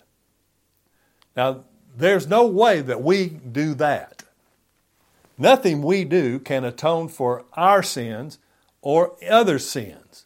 Now, 1.35 1.65
there's 1.95 2.27
no 2.27 2.45
way 2.45 2.81
that 2.81 3.01
we 3.01 3.27
do 3.27 3.73
that. 3.75 4.23
Nothing 5.37 5.81
we 5.81 6.03
do 6.03 6.39
can 6.39 6.63
atone 6.63 7.07
for 7.07 7.45
our 7.53 7.81
sins 7.81 8.39
or 8.81 9.15
other 9.29 9.59
sins. 9.59 10.25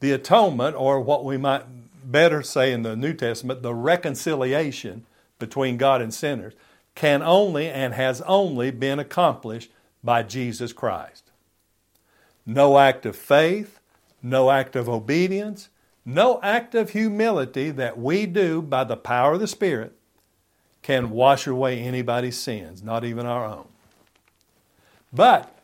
The 0.00 0.12
atonement, 0.12 0.76
or 0.76 1.00
what 1.00 1.24
we 1.24 1.36
might 1.36 1.64
better 2.10 2.42
say 2.42 2.72
in 2.72 2.82
the 2.82 2.96
New 2.96 3.14
Testament, 3.14 3.62
the 3.62 3.74
reconciliation 3.74 5.06
between 5.38 5.76
God 5.76 6.02
and 6.02 6.12
sinners, 6.12 6.54
can 6.94 7.22
only 7.22 7.68
and 7.68 7.94
has 7.94 8.20
only 8.22 8.70
been 8.70 8.98
accomplished 8.98 9.70
by 10.02 10.22
Jesus 10.22 10.72
Christ. 10.72 11.30
No 12.44 12.78
act 12.78 13.06
of 13.06 13.16
faith, 13.16 13.78
no 14.22 14.50
act 14.50 14.76
of 14.76 14.88
obedience, 14.88 15.68
no 16.04 16.40
act 16.42 16.74
of 16.74 16.90
humility 16.90 17.70
that 17.70 17.98
we 17.98 18.26
do 18.26 18.60
by 18.60 18.84
the 18.84 18.96
power 18.96 19.34
of 19.34 19.40
the 19.40 19.46
Spirit 19.46 19.94
can 20.82 21.10
wash 21.10 21.46
away 21.46 21.78
anybody's 21.78 22.38
sins, 22.38 22.82
not 22.82 23.04
even 23.04 23.26
our 23.26 23.44
own. 23.44 23.68
But 25.12 25.54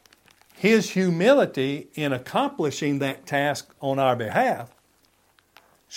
his 0.55 0.91
humility 0.91 1.89
in 1.95 2.13
accomplishing 2.13 2.99
that 2.99 3.27
task 3.27 3.75
on 3.81 3.99
our 3.99 4.17
behalf 4.17 4.71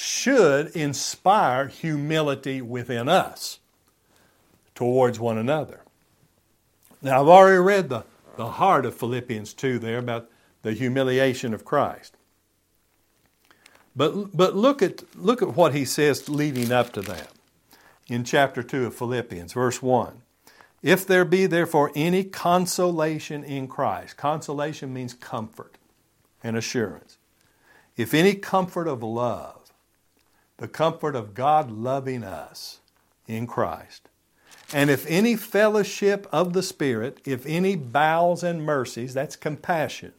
should 0.02 0.68
inspire 0.78 1.68
humility 1.68 2.62
within 2.62 3.10
us 3.10 3.60
towards 4.74 5.20
one 5.20 5.38
another. 5.38 5.82
Now, 7.02 7.20
I've 7.22 7.28
already 7.28 7.60
read 7.60 7.90
the, 7.90 8.06
the 8.38 8.52
heart 8.52 8.86
of 8.86 8.96
Philippians 8.96 9.54
2 9.54 9.78
there 9.78 9.98
about 9.98 10.30
the 10.62 10.72
humiliation 10.72 11.54
of 11.54 11.66
Christ. 11.66 12.16
But, 13.94 14.36
but 14.36 14.56
look, 14.56 14.82
at, 14.82 15.04
look 15.18 15.42
at 15.42 15.58
what 15.58 15.76
he 15.76 15.84
says 15.84 16.30
leading 16.30 16.72
up 16.72 16.94
to 16.94 17.02
that 17.02 17.32
in 18.08 18.24
chapter 18.24 18.64
2 18.64 18.86
of 18.86 18.96
Philippians, 18.96 19.52
verse 19.52 19.82
1. 19.82 20.22
If 20.82 21.06
there 21.06 21.26
be 21.26 21.46
therefore 21.46 21.92
any 21.94 22.24
consolation 22.24 23.44
in 23.44 23.68
Christ, 23.68 24.16
consolation 24.16 24.94
means 24.94 25.14
comfort 25.14 25.78
and 26.42 26.56
assurance. 26.56 27.18
If 27.98 28.14
any 28.14 28.36
comfort 28.36 28.88
of 28.88 29.04
love, 29.04 29.59
the 30.60 30.68
comfort 30.68 31.16
of 31.16 31.34
God 31.34 31.72
loving 31.72 32.24
us 32.24 32.80
in 33.28 33.48
Christ, 33.48 34.10
And 34.72 34.90
if 34.90 35.06
any 35.08 35.36
fellowship 35.36 36.28
of 36.32 36.54
the 36.54 36.62
Spirit, 36.62 37.20
if 37.26 37.46
any 37.46 37.76
bowels 37.76 38.44
and 38.44 38.64
mercies, 38.64 39.14
that's 39.14 39.36
compassion, 39.36 40.14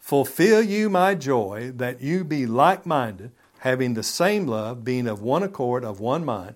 fulfill 0.00 0.62
you 0.62 0.88
my 0.88 1.14
joy, 1.14 1.72
that 1.76 2.00
you 2.00 2.24
be 2.24 2.46
like 2.46 2.86
minded, 2.86 3.30
having 3.60 3.94
the 3.94 4.02
same 4.02 4.46
love, 4.46 4.84
being 4.84 5.06
of 5.06 5.22
one 5.22 5.42
accord, 5.42 5.84
of 5.84 6.00
one 6.00 6.24
mind. 6.24 6.54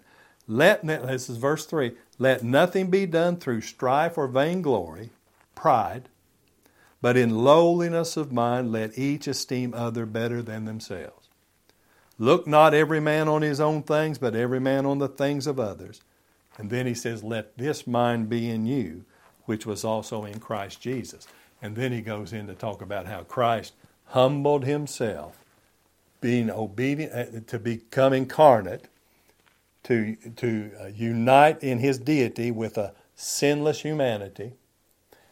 Let, 0.48 0.84
this 0.86 1.30
is 1.30 1.36
verse 1.36 1.66
3, 1.66 1.92
let 2.18 2.42
nothing 2.42 2.90
be 2.90 3.06
done 3.06 3.36
through 3.36 3.60
strife 3.60 4.18
or 4.18 4.26
vainglory, 4.26 5.10
pride, 5.54 6.08
but 7.00 7.16
in 7.16 7.44
lowliness 7.44 8.16
of 8.16 8.32
mind 8.32 8.72
let 8.72 8.98
each 8.98 9.26
esteem 9.26 9.74
other 9.74 10.06
better 10.06 10.42
than 10.42 10.64
themselves. 10.64 11.19
Look 12.20 12.46
not 12.46 12.74
every 12.74 13.00
man 13.00 13.28
on 13.28 13.40
his 13.40 13.60
own 13.60 13.82
things, 13.82 14.18
but 14.18 14.36
every 14.36 14.60
man 14.60 14.84
on 14.84 14.98
the 14.98 15.08
things 15.08 15.46
of 15.46 15.58
others. 15.58 16.02
And 16.58 16.68
then 16.68 16.86
he 16.86 16.92
says, 16.92 17.24
Let 17.24 17.56
this 17.56 17.86
mind 17.86 18.28
be 18.28 18.50
in 18.50 18.66
you, 18.66 19.06
which 19.46 19.64
was 19.64 19.84
also 19.86 20.26
in 20.26 20.38
Christ 20.38 20.82
Jesus. 20.82 21.26
And 21.62 21.74
then 21.74 21.92
he 21.92 22.02
goes 22.02 22.34
in 22.34 22.46
to 22.48 22.54
talk 22.54 22.82
about 22.82 23.06
how 23.06 23.22
Christ 23.22 23.72
humbled 24.08 24.66
himself, 24.66 25.38
being 26.20 26.50
obedient 26.50 27.12
uh, 27.14 27.40
to 27.46 27.58
become 27.58 28.12
incarnate, 28.12 28.88
to, 29.84 30.14
to 30.36 30.72
uh, 30.78 30.86
unite 30.88 31.62
in 31.62 31.78
his 31.78 31.98
deity 31.98 32.50
with 32.50 32.76
a 32.76 32.92
sinless 33.14 33.80
humanity, 33.80 34.52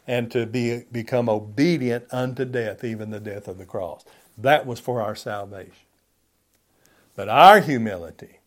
and 0.06 0.30
to 0.30 0.46
be, 0.46 0.84
become 0.90 1.28
obedient 1.28 2.06
unto 2.10 2.46
death, 2.46 2.82
even 2.82 3.10
the 3.10 3.20
death 3.20 3.46
of 3.46 3.58
the 3.58 3.66
cross. 3.66 4.06
That 4.38 4.64
was 4.64 4.80
for 4.80 5.02
our 5.02 5.14
salvation. 5.14 5.87
But 7.18 7.28
our 7.28 7.58
humility, 7.58 8.38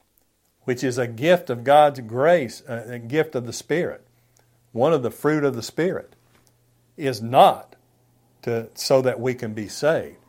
which 0.62 0.82
is 0.82 0.98
a 0.98 1.06
gift 1.06 1.50
of 1.50 1.66
God's 1.66 2.00
grace, 2.00 2.64
a 2.70 3.00
gift 3.00 3.36
of 3.36 3.46
the 3.46 3.52
Spirit, 3.52 4.08
one 4.72 4.94
of 4.94 5.04
the 5.04 5.12
fruit 5.12 5.44
of 5.44 5.58
the 5.58 5.62
Spirit, 5.62 6.16
is 6.96 7.22
not 7.22 7.76
to, 8.44 8.70
so 8.74 9.02
that 9.02 9.20
we 9.20 9.34
can 9.34 9.54
be 9.54 9.68
saved. 9.68 10.20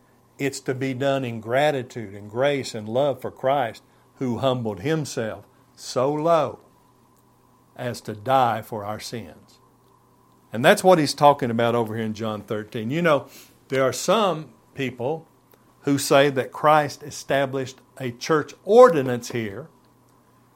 It's 0.40 0.58
to 0.58 0.74
be 0.74 0.92
done 0.92 1.24
in 1.24 1.40
gratitude 1.40 2.14
and 2.14 2.28
grace 2.28 2.74
and 2.74 2.88
love 2.88 3.20
for 3.20 3.30
Christ, 3.30 3.84
who 4.16 4.38
humbled 4.38 4.80
himself 4.80 5.44
so 5.76 6.12
low 6.12 6.58
as 7.76 8.00
to 8.00 8.12
die 8.12 8.60
for 8.60 8.84
our 8.84 8.98
sins. 8.98 9.60
And 10.52 10.64
that's 10.64 10.82
what 10.82 10.98
he's 10.98 11.14
talking 11.14 11.52
about 11.52 11.76
over 11.76 11.94
here 11.94 12.04
in 12.04 12.12
John 12.12 12.42
13. 12.42 12.90
You 12.90 13.02
know, 13.02 13.28
there 13.68 13.84
are 13.84 13.92
some 13.92 14.52
people 14.74 15.28
who 15.82 15.98
say 15.98 16.30
that 16.30 16.52
Christ 16.52 17.02
established 17.02 17.78
a 17.98 18.10
church 18.10 18.54
ordinance 18.64 19.32
here 19.32 19.68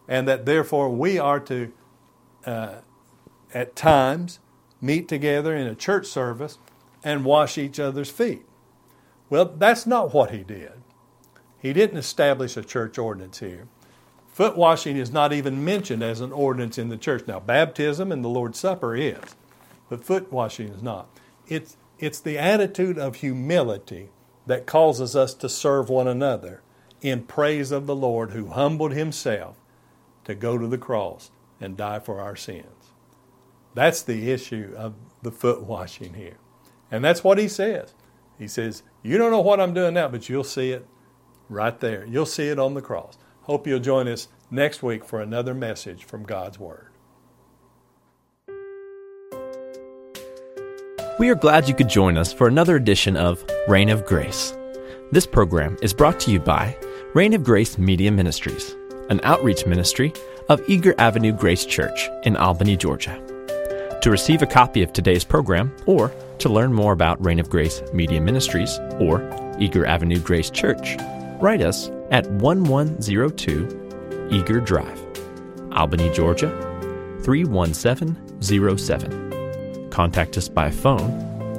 and 0.09 0.27
that 0.29 0.47
therefore 0.47 0.89
we 0.89 1.19
are 1.19 1.41
to, 1.41 1.73
uh, 2.45 2.77
at 3.53 3.75
times, 3.75 4.39
meet 4.81 5.09
together 5.09 5.55
in 5.55 5.67
a 5.67 5.75
church 5.75 6.07
service 6.07 6.59
and 7.03 7.25
wash 7.25 7.59
each 7.59 7.81
other's 7.81 8.11
feet. 8.11 8.43
Well, 9.29 9.47
that's 9.47 9.87
not 9.87 10.15
what 10.15 10.31
he 10.31 10.45
did. 10.45 10.73
He 11.59 11.73
didn't 11.73 11.99
establish 11.99 12.57
a 12.57 12.63
church 12.63 12.99
ordinance 12.99 13.41
here. 13.41 13.67
Foot 14.29 14.57
washing 14.57 14.97
is 14.97 15.11
not 15.11 15.33
even 15.33 15.65
mentioned 15.65 16.03
as 16.03 16.21
an 16.21 16.31
ordinance 16.31 16.79
in 16.79 16.91
the 16.91 16.97
church. 16.97 17.27
Now, 17.27 17.41
baptism 17.41 18.13
and 18.13 18.23
the 18.23 18.29
Lord's 18.29 18.61
Supper 18.61 18.95
is, 18.95 19.35
but 19.89 20.05
foot 20.05 20.31
washing 20.31 20.69
is 20.69 20.83
not. 20.83 21.09
It's, 21.49 21.77
it's 21.99 22.21
the 22.21 22.39
attitude 22.39 22.99
of 22.99 23.17
humility 23.17 24.11
that 24.47 24.67
causes 24.67 25.17
us 25.17 25.35
to 25.35 25.49
serve 25.49 25.89
one 25.89 26.09
another 26.09 26.63
in 27.01 27.25
praise 27.25 27.73
of 27.73 27.87
the 27.87 27.97
Lord 27.97 28.31
who 28.31 28.49
humbled 28.49 28.93
himself 28.93 29.57
to 30.25 30.35
go 30.35 30.59
to 30.59 30.67
the 30.67 30.79
cross 30.79 31.31
and 31.61 31.77
die 31.77 31.99
for 31.99 32.21
our 32.21 32.37
sins. 32.37 32.93
That's 33.75 34.03
the 34.03 34.31
issue 34.31 34.73
of 34.77 34.95
the 35.23 35.31
foot 35.31 35.63
washing 35.63 36.15
here. 36.15 36.39
And 36.91 37.05
that's 37.05 37.25
what 37.25 37.39
he 37.39 37.49
says. 37.49 37.95
He 38.39 38.49
says, 38.49 38.83
You 39.03 39.19
don't 39.19 39.31
know 39.31 39.41
what 39.41 39.61
I'm 39.61 39.75
doing 39.75 39.95
now, 39.95 40.09
but 40.09 40.29
you'll 40.29 40.45
see 40.45 40.71
it 40.73 40.87
right 41.49 41.79
there. 41.81 42.05
You'll 42.07 42.27
see 42.27 42.49
it 42.49 42.59
on 42.59 42.75
the 42.75 42.83
cross. 42.83 43.19
Hope 43.43 43.67
you'll 43.67 43.81
join 43.81 44.09
us 44.09 44.29
next 44.51 44.83
week 44.83 45.05
for 45.05 45.21
another 45.21 45.55
message 45.55 46.05
from 46.05 46.25
God's 46.25 46.59
Word. 46.59 46.89
We 51.19 51.31
are 51.31 51.35
glad 51.35 51.67
you 51.67 51.75
could 51.75 51.89
join 51.89 52.19
us 52.19 52.33
for 52.33 52.47
another 52.47 52.77
edition 52.77 53.17
of 53.17 53.43
Reign 53.69 53.89
of 53.89 54.05
Grace. 54.05 54.55
This 55.13 55.27
program 55.27 55.79
is 55.81 55.95
brought 55.95 56.21
to 56.21 56.31
you 56.31 56.39
by 56.39 56.77
Reign 57.15 57.33
of 57.33 57.43
Grace 57.43 57.79
Media 57.79 58.13
Ministries 58.13 58.77
an 59.09 59.21
outreach 59.23 59.65
ministry 59.67 60.13
of 60.49 60.61
Eager 60.69 60.93
Avenue 60.99 61.33
Grace 61.33 61.65
Church 61.65 62.09
in 62.25 62.37
Albany, 62.37 62.77
Georgia. 62.77 63.17
To 64.03 64.11
receive 64.11 64.43
a 64.43 64.47
copy 64.47 64.83
of 64.83 64.93
today's 64.93 65.25
program 65.25 65.75
or 65.87 66.13
to 66.39 66.49
learn 66.49 66.73
more 66.73 66.93
about 66.93 67.25
Reign 67.25 67.39
of 67.39 67.49
Grace 67.49 67.83
Media 67.93 68.21
Ministries 68.21 68.81
or 68.99 69.23
Eager 69.59 69.87
Avenue 69.87 70.19
Grace 70.19 70.51
Church, 70.51 70.97
write 71.41 71.63
us 71.63 71.89
at 72.11 72.29
1102 72.31 74.29
Eager 74.31 74.61
Drive, 74.61 75.01
Albany, 75.73 76.13
Georgia 76.13 76.51
31707. 77.23 79.26
Contact 79.97 80.37
us 80.37 80.47
by 80.47 80.71
phone 80.71 81.11